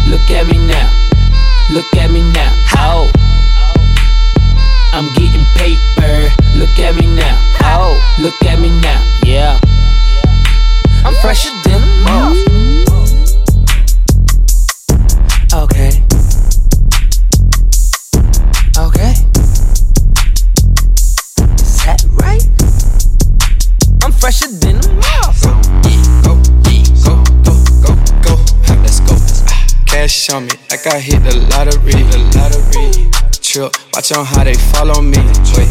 Look 0.07 0.23
at 0.31 0.47
me 0.47 0.63
now. 0.63 0.87
Look 1.71 1.91
at 1.99 2.11
me 2.11 2.23
now. 2.31 2.51
How? 2.63 3.11
I'm 4.95 5.11
getting 5.15 5.43
paper. 5.59 6.31
Look 6.55 6.77
at 6.79 6.95
me 6.95 7.07
now. 7.15 7.35
Oh, 7.65 7.99
look 8.19 8.39
at 8.43 8.59
me 8.59 8.69
now. 8.79 9.02
Fresher 24.23 24.47
than 24.47 24.77
a 24.77 24.93
moth. 25.03 25.43
Go, 26.23 26.39
go, 27.03 27.19
go, 27.43 27.55
go, 27.83 27.93
go. 28.23 28.35
Let's 28.79 29.01
go. 29.03 29.19
Cash 29.85 30.29
on 30.29 30.45
me, 30.45 30.51
like 30.71 30.87
I 30.87 30.97
hit 30.97 31.19
the 31.27 31.35
lottery, 31.51 31.91
the 31.91 32.19
lottery. 32.31 33.11
Trip, 33.43 33.75
watch 33.93 34.13
on 34.13 34.23
how 34.23 34.45
they 34.45 34.53
follow 34.71 35.01
me. 35.01 35.19
Wait, 35.57 35.67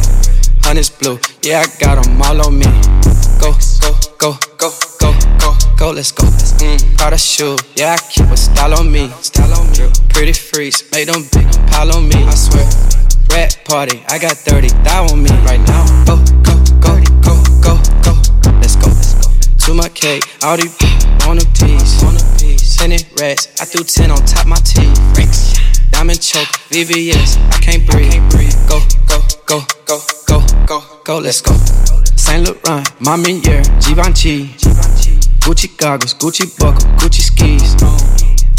honey's 0.65 0.91
blue, 0.91 1.19
yeah, 1.43 1.65
I 1.65 1.67
got 1.81 2.05
them 2.05 2.21
all 2.21 2.45
on 2.45 2.59
me. 2.59 2.69
Go, 3.41 3.57
go, 3.81 3.97
go, 4.19 4.37
go, 4.59 4.69
go, 5.01 5.17
go, 5.39 5.57
go, 5.79 5.91
let's 5.91 6.13
go. 6.13 6.27
Mm, 6.61 6.99
proud 6.99 7.15
of 7.15 7.21
shoe, 7.21 7.57
yeah, 7.75 7.97
I 7.97 7.99
keep 8.13 8.27
a 8.27 8.37
style 8.37 8.79
on 8.79 8.93
me. 8.93 9.09
Style 9.23 9.55
on 9.59 9.71
me. 9.71 9.89
Pretty 10.11 10.35
freaks, 10.35 10.85
make 10.93 11.09
them 11.09 11.25
big 11.33 11.49
pile 11.73 11.97
on 11.97 12.07
me. 12.07 12.23
I 12.23 12.35
swear. 12.35 12.69
Rat 13.33 13.57
party, 13.65 14.05
I 14.09 14.19
got 14.19 14.37
30 14.37 14.69
thou 14.85 15.07
on 15.07 15.23
me 15.23 15.31
right 15.49 15.61
now. 15.67 16.05
Go, 16.05 16.17
go, 16.17 16.25
go, 16.27 16.42
go, 18.03 18.15
go, 18.43 18.51
let's 18.61 18.77
go. 18.77 18.91
To 19.67 19.75
my 19.75 19.89
cake, 19.89 20.25
all 20.43 20.57
these 20.57 20.77
on 21.27 21.39
a 21.39 21.45
piece. 21.57 22.03
On 22.03 22.15
a 22.15 22.39
piece. 22.39 22.77
Ten 22.77 22.91
rats, 23.21 23.49
I 23.61 23.65
threw 23.65 23.85
10 23.85 24.11
on 24.11 24.19
top 24.25 24.47
my 24.47 24.57
teeth. 24.57 24.99
Diamond 25.91 26.21
choke, 26.21 26.49
VVS, 26.71 27.39
I 27.53 27.59
can't 27.61 27.87
breathe. 27.87 28.23
Go, 28.69 28.81
go, 29.07 29.21
go, 29.47 29.61
go, 29.87 30.01
go, 30.27 30.41
go, 30.67 30.83
go, 31.05 31.19
let's 31.19 31.41
go. 31.41 31.55
Saint 32.17 32.47
Laurent, 32.47 33.47
Year, 33.47 33.63
Givenchy. 33.81 34.49
Gucci 35.43 35.77
goggles, 35.77 36.15
Gucci 36.15 36.47
buckle, 36.59 36.89
Gucci 36.99 37.23
skis. 37.23 37.75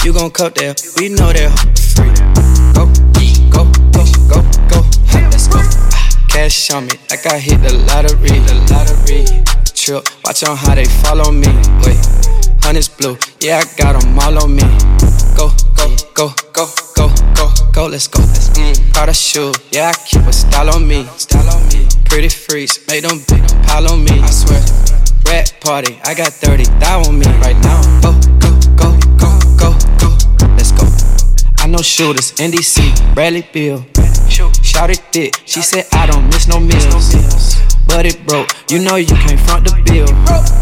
You 0.06 0.14
gon' 0.14 0.32
cut 0.32 0.56
that, 0.56 0.82
we 0.98 1.10
know 1.10 1.32
that 1.32 1.52
free. 1.96 2.12
Go, 2.74 2.86
go, 3.52 3.66
go, 3.92 4.04
go, 4.30 4.42
go, 4.70 5.20
let's 5.30 5.48
go. 5.48 5.93
Cash 6.34 6.72
on 6.72 6.88
me, 6.88 6.94
like 7.12 7.26
I 7.28 7.38
hit 7.38 7.62
the 7.62 7.74
lottery, 7.88 8.28
the 8.28 8.56
lottery. 8.74 9.24
Trip, 9.76 10.04
watch 10.26 10.44
on 10.44 10.58
how 10.58 10.74
they 10.74 10.86
follow 11.06 11.32
me. 11.32 11.48
Wait, 11.86 12.02
honey's 12.64 12.90
blue, 12.90 13.18
yeah, 13.40 13.62
I 13.62 13.78
got 13.78 14.02
them 14.02 14.18
all 14.18 14.44
on 14.44 14.56
me. 14.56 14.64
Go, 15.38 15.54
go, 15.78 15.96
go, 16.16 16.34
go, 16.52 16.66
go, 16.96 17.14
go, 17.36 17.54
go, 17.72 17.86
let's 17.86 18.08
go. 18.08 18.20
Let's 18.20 18.50
Mm, 18.58 19.10
of 19.10 19.16
shoe, 19.16 19.54
yeah, 19.72 19.92
I 19.92 19.94
keep 19.94 20.22
a 20.24 20.34
style 20.34 20.74
on 20.74 20.88
me. 20.88 21.06
Style 21.18 21.50
on 21.54 21.68
me. 21.70 21.88
Pretty 22.06 22.30
freaks, 22.30 22.80
make 22.88 23.04
them 23.04 23.20
big 23.30 23.46
pile 23.68 23.92
on 23.92 24.04
me. 24.04 24.20
I 24.20 24.30
swear. 24.30 24.62
Rat 25.30 25.54
party, 25.62 26.00
I 26.04 26.16
got 26.16 26.34
30 26.34 26.64
thou 26.80 27.04
on 27.08 27.20
me 27.20 27.28
right 27.46 27.58
now. 27.62 27.80
Go, 28.02 28.12
go, 28.40 28.52
go, 28.76 28.90
go, 29.22 29.30
go, 29.56 29.70
go, 30.02 30.48
let's 30.58 30.72
go. 30.72 30.86
I 31.60 31.68
know 31.68 31.82
shooters, 31.84 32.32
NDC, 32.34 33.14
Bradley 33.14 33.48
Beal. 33.54 33.86
Shout 34.34 34.90
it 34.90 34.98
thick, 35.12 35.36
she 35.46 35.62
said 35.62 35.86
I 35.94 36.08
don't 36.08 36.26
miss 36.26 36.48
no 36.48 36.60
meals. 36.60 37.14
But 37.86 38.08
it 38.08 38.26
broke, 38.26 38.50
you 38.68 38.80
know 38.80 38.96
you 38.96 39.06
can't 39.06 39.40
front 39.40 39.66
the 39.66 39.78
bill. 39.86 40.10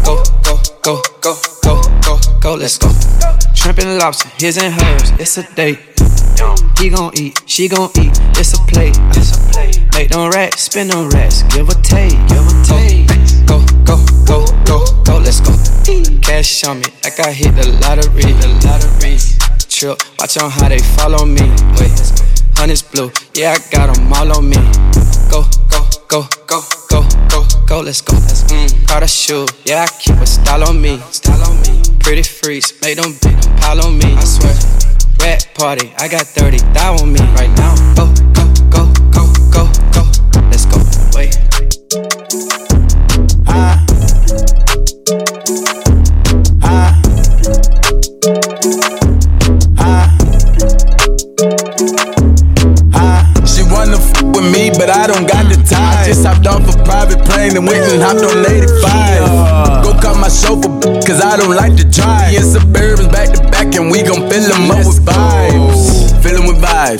Go, 0.04 0.20
go, 0.44 0.60
go, 0.82 1.00
go, 1.22 1.32
go, 1.64 1.80
go, 2.04 2.20
go, 2.38 2.54
let's 2.54 2.76
go. 2.76 2.92
Shrimp 3.54 3.78
and 3.78 3.98
lobster, 3.98 4.28
his 4.36 4.58
and 4.58 4.74
hers, 4.74 5.12
it's 5.12 5.38
a 5.38 5.54
date. 5.54 5.78
He 6.78 6.90
gon' 6.90 7.16
eat, 7.16 7.40
she 7.46 7.66
gon' 7.66 7.88
eat, 7.96 8.12
it's 8.36 8.52
a 8.52 8.60
plate. 8.68 8.98
Make 9.94 10.10
them 10.10 10.30
racks, 10.30 10.64
spin 10.64 10.88
them 10.88 11.08
racks, 11.08 11.42
give 11.44 11.70
a 11.70 11.74
take, 11.80 12.12
give 12.28 12.44
a 12.44 12.52
take. 12.68 13.08
Go, 13.46 13.64
go, 13.88 13.96
go, 14.28 14.44
go, 14.68 14.84
go, 15.04 15.16
let's 15.16 15.40
go. 15.40 15.56
Cash 16.20 16.64
on 16.64 16.80
me, 16.80 16.86
like 17.04 17.18
I 17.20 17.32
hit 17.32 17.56
the 17.56 17.72
lottery, 17.80 18.36
the 18.36 18.48
lottery. 18.68 19.16
Trip, 19.66 19.96
watch 20.20 20.36
on 20.36 20.50
how 20.50 20.68
they 20.68 20.78
follow 20.78 21.24
me. 21.24 21.48
Wait, 21.80 21.96
honey's 22.62 22.82
blue, 22.82 23.10
yeah, 23.34 23.56
I 23.56 23.70
got 23.74 23.92
them 23.92 24.12
all 24.12 24.38
on 24.38 24.48
me. 24.48 24.54
Go, 25.28 25.42
go, 25.68 25.82
go, 26.06 26.22
go, 26.46 26.62
go, 26.88 27.02
go, 27.28 27.44
go, 27.66 27.80
let's 27.80 28.00
go. 28.00 28.14
Mm, 28.14 28.86
proud 28.86 29.02
of 29.02 29.10
shoe, 29.10 29.46
yeah, 29.64 29.82
I 29.82 29.88
keep 29.98 30.14
a 30.14 30.26
style 30.26 30.62
on 30.68 30.80
me. 30.80 30.98
Style 31.10 31.42
on 31.42 31.60
me. 31.62 31.82
Pretty 31.98 32.22
freaks, 32.22 32.80
make 32.80 32.98
them 32.98 33.18
big 33.20 33.36
pile 33.58 33.84
on 33.84 33.98
me. 33.98 34.14
I 34.14 34.22
swear. 34.22 34.54
Rat 35.18 35.48
party, 35.56 35.92
I 35.98 36.06
got 36.06 36.22
30 36.22 36.58
thou 36.72 36.94
on 37.02 37.12
me 37.12 37.20
right 37.34 37.50
now. 37.58 37.74
Go, 37.96 38.06
go, 38.30 38.46
go, 38.70 38.86
go, 39.10 39.24
go, 39.50 39.64
go, 39.90 40.40
let's 40.50 40.66
go. 40.66 40.78
Wait. 41.18 41.51
But 54.82 54.90
I 54.90 55.06
don't 55.06 55.28
got 55.28 55.46
the 55.46 55.62
time. 55.62 56.06
Just 56.06 56.26
hopped 56.26 56.46
off 56.46 56.66
a 56.66 56.74
private 56.82 57.22
plane 57.24 57.56
and 57.56 57.64
went 57.64 57.86
and 57.86 58.02
hopped 58.02 58.26
on 58.26 58.42
85. 58.42 59.86
Go 59.86 59.94
cut 59.94 60.18
my 60.18 60.26
chauffeur, 60.26 60.74
cause 61.06 61.22
I 61.22 61.36
don't 61.36 61.54
like 61.54 61.76
to 61.78 61.86
drive. 61.86 62.34
Me 62.34 62.42
and 62.42 62.50
Suburbans 62.50 63.12
back 63.12 63.30
to 63.30 63.42
back, 63.54 63.70
and 63.78 63.92
we 63.92 64.02
gon' 64.02 64.26
fill 64.28 64.42
them 64.42 64.74
up 64.74 64.82
with 64.82 64.98
vibes. 65.06 65.71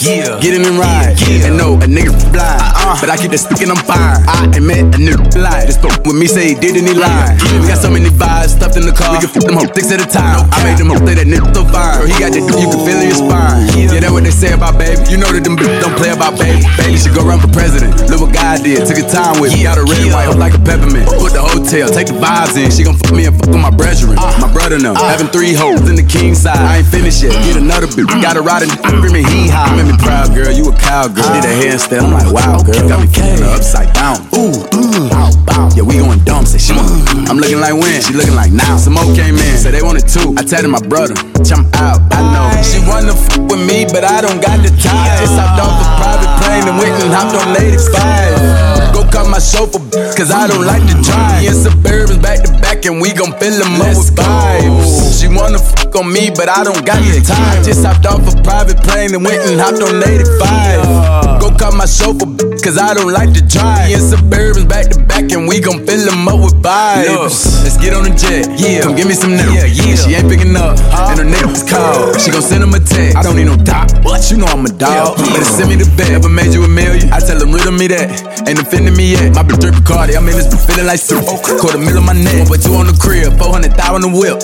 Fill 0.00 0.12
'em 0.12 0.18
with 0.18 0.22
vibes, 0.22 0.28
yeah. 0.28 0.40
get 0.40 0.54
in 0.54 0.64
and 0.64 0.78
ride. 0.78 1.16
And 1.44 1.56
no, 1.56 1.74
a 1.76 1.86
nigga 1.88 2.12
blind, 2.32 2.60
uh-uh. 2.62 3.00
but 3.00 3.10
I 3.10 3.16
keep 3.16 3.30
the 3.30 3.38
stick 3.38 3.60
and 3.60 3.70
I'm 3.72 3.82
fine. 3.84 4.20
I 4.28 4.48
admit 4.52 4.88
a 4.94 4.98
nigga 4.98 5.24
blind. 5.32 5.66
Just 5.66 5.80
fuck 5.80 6.04
with 6.04 6.16
me, 6.16 6.26
say 6.26 6.48
he 6.48 6.54
did 6.54 6.76
and 6.76 6.88
he 6.88 6.94
lied. 6.94 7.40
We 7.60 7.66
got 7.68 7.78
so 7.78 7.90
many 7.90 8.08
vibes 8.08 8.56
stuffed 8.56 8.76
in 8.76 8.86
the 8.86 8.92
car. 8.92 9.12
We 9.12 9.18
can 9.20 9.28
flip 9.28 9.44
them 9.44 9.56
hoes 9.56 9.70
six 9.74 9.92
at 9.92 10.00
a 10.00 10.08
time. 10.08 10.48
I 10.52 10.64
made 10.64 10.78
them 10.78 10.88
hoes 10.88 11.02
say 11.04 11.14
that 11.16 11.26
nigga 11.26 11.48
so 11.54 11.64
fine. 11.68 11.98
Girl, 11.98 12.06
he 12.08 12.16
got 12.16 12.32
that 12.32 12.42
dude, 12.44 12.60
you 12.60 12.68
can 12.70 12.80
feel 12.84 12.98
in 13.00 13.08
your 13.08 13.20
spine. 13.20 13.68
Yeah, 13.76 14.00
that's 14.00 14.12
what 14.12 14.24
they 14.24 14.34
say 14.34 14.52
about 14.52 14.78
baby. 14.78 15.00
You 15.10 15.18
know 15.18 15.30
that 15.32 15.42
them 15.44 15.56
bitches 15.56 15.80
don't 15.82 15.96
play 15.96 16.10
about 16.12 16.38
baby. 16.38 16.64
Baby 16.78 16.96
should 16.96 17.14
go 17.14 17.24
run 17.24 17.40
for 17.40 17.50
president. 17.52 17.92
Look 18.08 18.20
what 18.22 18.32
God 18.32 18.62
did. 18.62 18.86
Took 18.86 18.98
his 18.98 19.10
time 19.12 19.40
with 19.40 19.52
me. 19.52 19.64
Got 19.64 19.78
a 19.78 19.84
red 19.84 20.04
white 20.12 20.28
up 20.28 20.38
like 20.38 20.54
a 20.54 20.62
peppermint. 20.62 21.08
Put 21.20 21.36
the 21.36 21.42
hotel, 21.42 21.88
take 21.88 22.08
the 22.08 22.16
vibes 22.16 22.56
in. 22.56 22.70
She 22.70 22.84
gon' 22.84 22.96
fuck 22.96 23.12
me 23.12 23.26
and 23.26 23.36
fuck 23.36 23.50
with 23.52 23.62
my 23.62 23.72
brethren. 23.72 24.16
Uh. 24.16 24.32
My 24.40 24.50
brother 24.52 24.78
them. 24.78 24.96
Uh. 24.96 25.08
Having 25.10 25.28
three 25.34 25.52
hoes 25.52 25.84
in 25.88 25.96
the 25.96 26.06
king 26.06 26.34
side. 26.34 26.58
I 26.58 26.80
ain't 26.80 26.88
finished 26.88 27.22
yet. 27.22 27.32
Get 27.44 27.56
another 27.56 27.86
bitch. 27.86 28.08
Mm. 28.08 28.22
Got 28.22 28.36
a 28.36 28.42
ride 28.42 28.62
and 28.62 28.72
screaming 28.72 29.26
hee 29.26 29.48
haw. 29.48 29.68
Made 29.82 29.92
me 29.92 29.98
proud, 29.98 30.32
girl. 30.32 30.52
You 30.52 30.70
a 30.70 30.76
cowgirl. 30.76 31.24
Did 31.34 31.44
a 31.44 31.54
handstand. 31.66 32.02
I'm 32.02 32.12
like, 32.12 32.32
wow, 32.32 32.62
girl. 32.62 32.88
Got 32.88 33.00
me 33.00 33.08
her 33.40 33.56
upside 33.56 33.92
down. 33.92 34.16
Ooh, 34.36 34.54
ooh, 34.78 35.08
bow, 35.10 35.10
bow. 35.10 35.31
Yeah, 35.74 35.86
we 35.86 35.98
going 35.98 36.18
dumb. 36.24 36.44
Say 36.46 36.58
she 36.58 36.72
want. 36.74 36.90
Mm. 36.90 37.28
I'm 37.30 37.38
looking 37.38 37.60
like 37.60 37.74
when? 37.74 38.02
She 38.02 38.12
looking 38.12 38.34
like 38.34 38.52
now. 38.52 38.76
Some 38.76 38.94
more 38.94 39.06
came 39.14 39.38
in. 39.38 39.54
Say 39.56 39.70
they 39.70 39.82
wanted 39.82 40.08
two. 40.08 40.34
I 40.36 40.42
tell 40.42 40.66
my 40.68 40.82
brother. 40.82 41.14
Jump 41.46 41.70
out. 41.78 42.02
I 42.10 42.20
know. 42.34 42.50
She 42.62 42.82
wanna 42.86 43.14
f 43.14 43.38
with 43.50 43.62
me, 43.62 43.86
but 43.86 44.04
I 44.04 44.20
don't 44.20 44.42
got 44.42 44.58
the 44.62 44.70
time. 44.82 45.18
Just 45.22 45.38
hopped 45.38 45.62
off 45.62 45.78
a 45.78 45.86
private 45.98 46.32
plane 46.42 46.64
and 46.66 46.76
went 46.78 46.94
and 47.02 47.12
hopped 47.14 47.38
on 47.38 47.54
85. 47.54 48.94
Go 48.94 49.02
cut 49.08 49.28
my 49.30 49.38
chauffeur, 49.38 49.80
cause 50.14 50.30
I 50.30 50.46
don't 50.46 50.66
like 50.66 50.84
to 50.90 50.96
drive. 51.00 51.40
Me 51.40 51.48
and 51.48 51.56
Suburbans 51.56 52.20
back 52.20 52.44
to 52.44 52.52
back, 52.60 52.84
and 52.84 53.00
we 53.00 53.12
gon' 53.12 53.32
fill 53.38 53.56
them 53.56 53.80
up 53.80 53.96
with 53.96 54.14
vibes. 54.14 55.20
She 55.20 55.28
wanna 55.28 55.58
fuck 55.58 55.94
on 55.96 56.12
me, 56.12 56.30
but 56.30 56.48
I 56.48 56.64
don't 56.64 56.84
got 56.84 57.00
the 57.00 57.20
time. 57.24 57.64
Just 57.64 57.84
hopped 57.84 58.06
off 58.06 58.22
a 58.28 58.34
private 58.42 58.82
plane 58.84 59.14
and 59.14 59.24
went 59.24 59.40
and 59.48 59.60
hopped 59.60 59.80
on 59.80 60.02
85. 60.02 61.40
Go 61.40 61.50
cut 61.56 61.74
my 61.74 61.86
chauffeur, 61.86 62.28
cause 62.62 62.78
I 62.78 62.94
don't 62.94 63.12
like 63.12 63.34
to 63.34 63.42
drive. 63.42 63.90
Me 63.90 63.98
and 63.98 64.06
Suburbans 64.06 64.68
back 64.68 64.86
to 64.94 65.02
back, 65.02 65.34
and 65.34 65.50
we 65.50 65.58
gon' 65.58 65.82
fill 65.84 66.06
them 66.06 66.28
up 66.30 66.38
with 66.38 66.54
vibes. 66.62 67.66
Let's 67.66 67.76
get 67.76 67.92
on 67.92 68.06
the 68.06 68.14
jet, 68.14 68.46
yeah. 68.54 68.86
Come 68.86 68.94
give 68.94 69.10
me 69.10 69.14
some 69.18 69.34
nigga, 69.34 69.66
yeah, 69.66 69.66
yeah. 69.66 69.98
She 69.98 70.14
ain't 70.14 70.30
picking 70.30 70.54
up, 70.54 70.78
and 71.10 71.18
her 71.18 71.26
nigga's 71.26 71.66
called. 71.66 72.14
She 72.22 72.30
gon' 72.30 72.42
send 72.42 72.62
him 72.62 72.72
a 72.72 72.78
text. 72.78 73.18
I 73.18 73.22
don't 73.22 73.34
need 73.34 73.50
no 73.50 73.58
doc, 73.58 73.90
but 74.06 74.22
you 74.30 74.38
know 74.38 74.46
I'm 74.46 74.64
a 74.64 74.70
dog. 74.70 75.18
Yeah. 75.18 75.34
Better 75.34 75.44
send 75.44 75.68
me 75.68 75.76
the 75.76 75.90
bet. 75.98 76.14
Ever 76.14 76.30
made 76.30 76.54
you 76.54 76.62
a 76.62 76.70
million? 76.70 77.10
I 77.12 77.18
tell 77.18 77.38
them 77.38 77.50
rid 77.50 77.66
of 77.66 77.74
me 77.74 77.90
that. 77.90 78.46
Ain't 78.46 78.62
offending 78.62 78.94
me 78.94 79.18
yet. 79.18 79.34
My 79.34 79.42
bitch 79.42 79.58
drip 79.58 79.82
Cardi, 79.82 80.14
I'm 80.14 80.28
in 80.30 80.38
this 80.38 80.46
bitch 80.46 80.62
feeling 80.62 80.86
like 80.86 81.02
soup. 81.02 81.26
Quarter 81.58 81.82
mil 81.82 81.98
on 81.98 82.06
my 82.06 82.14
neck, 82.14 82.46
one 82.46 82.62
two 82.62 82.78
on 82.78 82.86
the 82.86 82.94
crib, 82.94 83.34
400 83.42 83.74
thou 83.74 83.98
on 83.98 84.02
the 84.06 84.12
whip. 84.12 84.38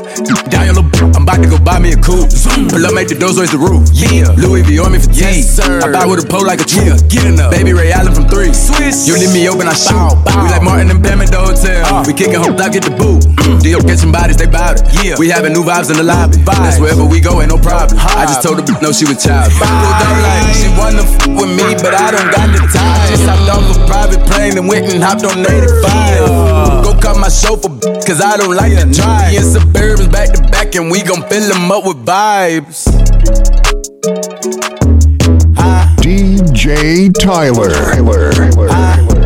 Down 0.50 0.66
your 0.66 0.82
little 0.82 0.90
I'm 1.14 1.22
about 1.22 1.38
to 1.42 1.48
go 1.48 1.58
buy 1.58 1.78
me 1.78 1.94
a 1.94 2.00
coupe. 2.00 2.30
Pull 2.70 2.82
up, 2.82 2.94
make 2.94 3.08
the 3.08 3.14
doors 3.14 3.38
raise 3.38 3.54
the 3.54 3.58
roof. 3.58 3.86
Yeah, 3.94 4.34
Louis 4.34 4.62
V 4.62 4.78
on 4.82 4.92
me 4.92 4.98
for. 4.98 5.10
Yes, 5.14 5.56
sir. 5.56 5.78
I 5.82 5.92
buy 5.92 6.06
with 6.06 6.24
a 6.24 6.26
pole 6.26 6.46
like 6.46 6.60
a 6.60 6.66
tree. 6.66 6.90
Yeah, 6.90 6.98
get 7.06 7.24
enough. 7.26 7.50
Baby 7.50 7.72
Ray 7.72 7.92
From 8.14 8.26
three. 8.28 8.52
Swiss. 8.52 9.06
You 9.06 9.14
leave 9.18 9.32
me 9.32 9.48
open, 9.48 9.68
I 9.68 9.74
shoot. 9.74 9.96
We 10.26 10.48
like 10.48 10.62
Martin 10.62 10.90
and 10.90 11.02
Pam 11.02 11.20
at 11.20 11.30
the 11.30 11.40
hotel. 11.40 11.84
Uh, 11.86 12.04
We 12.06 12.12
kicking 12.12 12.36
out, 12.40 12.56
get 12.72 12.84
the 12.84 12.94
boo. 12.94 13.20
Deal 13.60 13.80
catching 13.80 14.12
bodies, 14.12 14.36
they 14.36 14.46
bout 14.46 14.80
it. 14.80 14.84
Yeah. 15.04 15.16
We 15.18 15.28
having 15.28 15.52
new 15.52 15.64
vibes 15.64 15.90
in 15.90 15.96
the 15.96 16.02
lobby. 16.02 16.38
That's 16.44 16.78
wherever 16.78 17.04
we 17.04 17.20
go, 17.20 17.40
ain't 17.40 17.50
no 17.50 17.58
problem. 17.58 17.98
I 18.00 18.24
just 18.26 18.42
told 18.42 18.60
her 18.60 18.64
no, 18.80 18.92
she 18.92 19.04
was 19.04 19.22
child. 19.22 19.52
Like 19.60 20.54
she 20.54 20.68
wanna 20.78 21.02
f 21.02 21.26
with 21.26 21.50
me, 21.52 21.74
but 21.80 21.94
I 21.94 22.10
don't 22.12 22.30
got 22.30 22.48
the 22.52 22.60
time. 22.70 23.08
Just 23.10 23.24
hopped 23.26 23.48
off 23.50 23.64
a 23.76 23.86
private 23.86 24.22
plane 24.28 24.56
and 24.58 24.68
went 24.68 24.86
and 24.92 25.02
hopped 25.02 25.24
on 25.24 25.40
85. 25.40 26.84
Go 26.84 26.92
cut 27.00 27.16
my 27.18 27.28
chauffeur, 27.28 27.72
cause 28.06 28.20
I 28.20 28.36
don't 28.36 28.54
like 28.54 28.72
to 28.76 28.86
drive. 28.88 29.32
Me 29.32 29.36
and 29.38 29.46
Suburbans 29.46 30.10
back 30.12 30.32
to 30.34 30.42
back, 30.48 30.74
and 30.74 30.90
we 30.90 31.02
gon' 31.02 31.22
fill 31.28 31.48
them 31.48 31.70
up 31.72 31.84
with 31.84 32.04
vibes. 32.04 32.86
DJ 36.08 37.12
Tyler. 37.20 39.17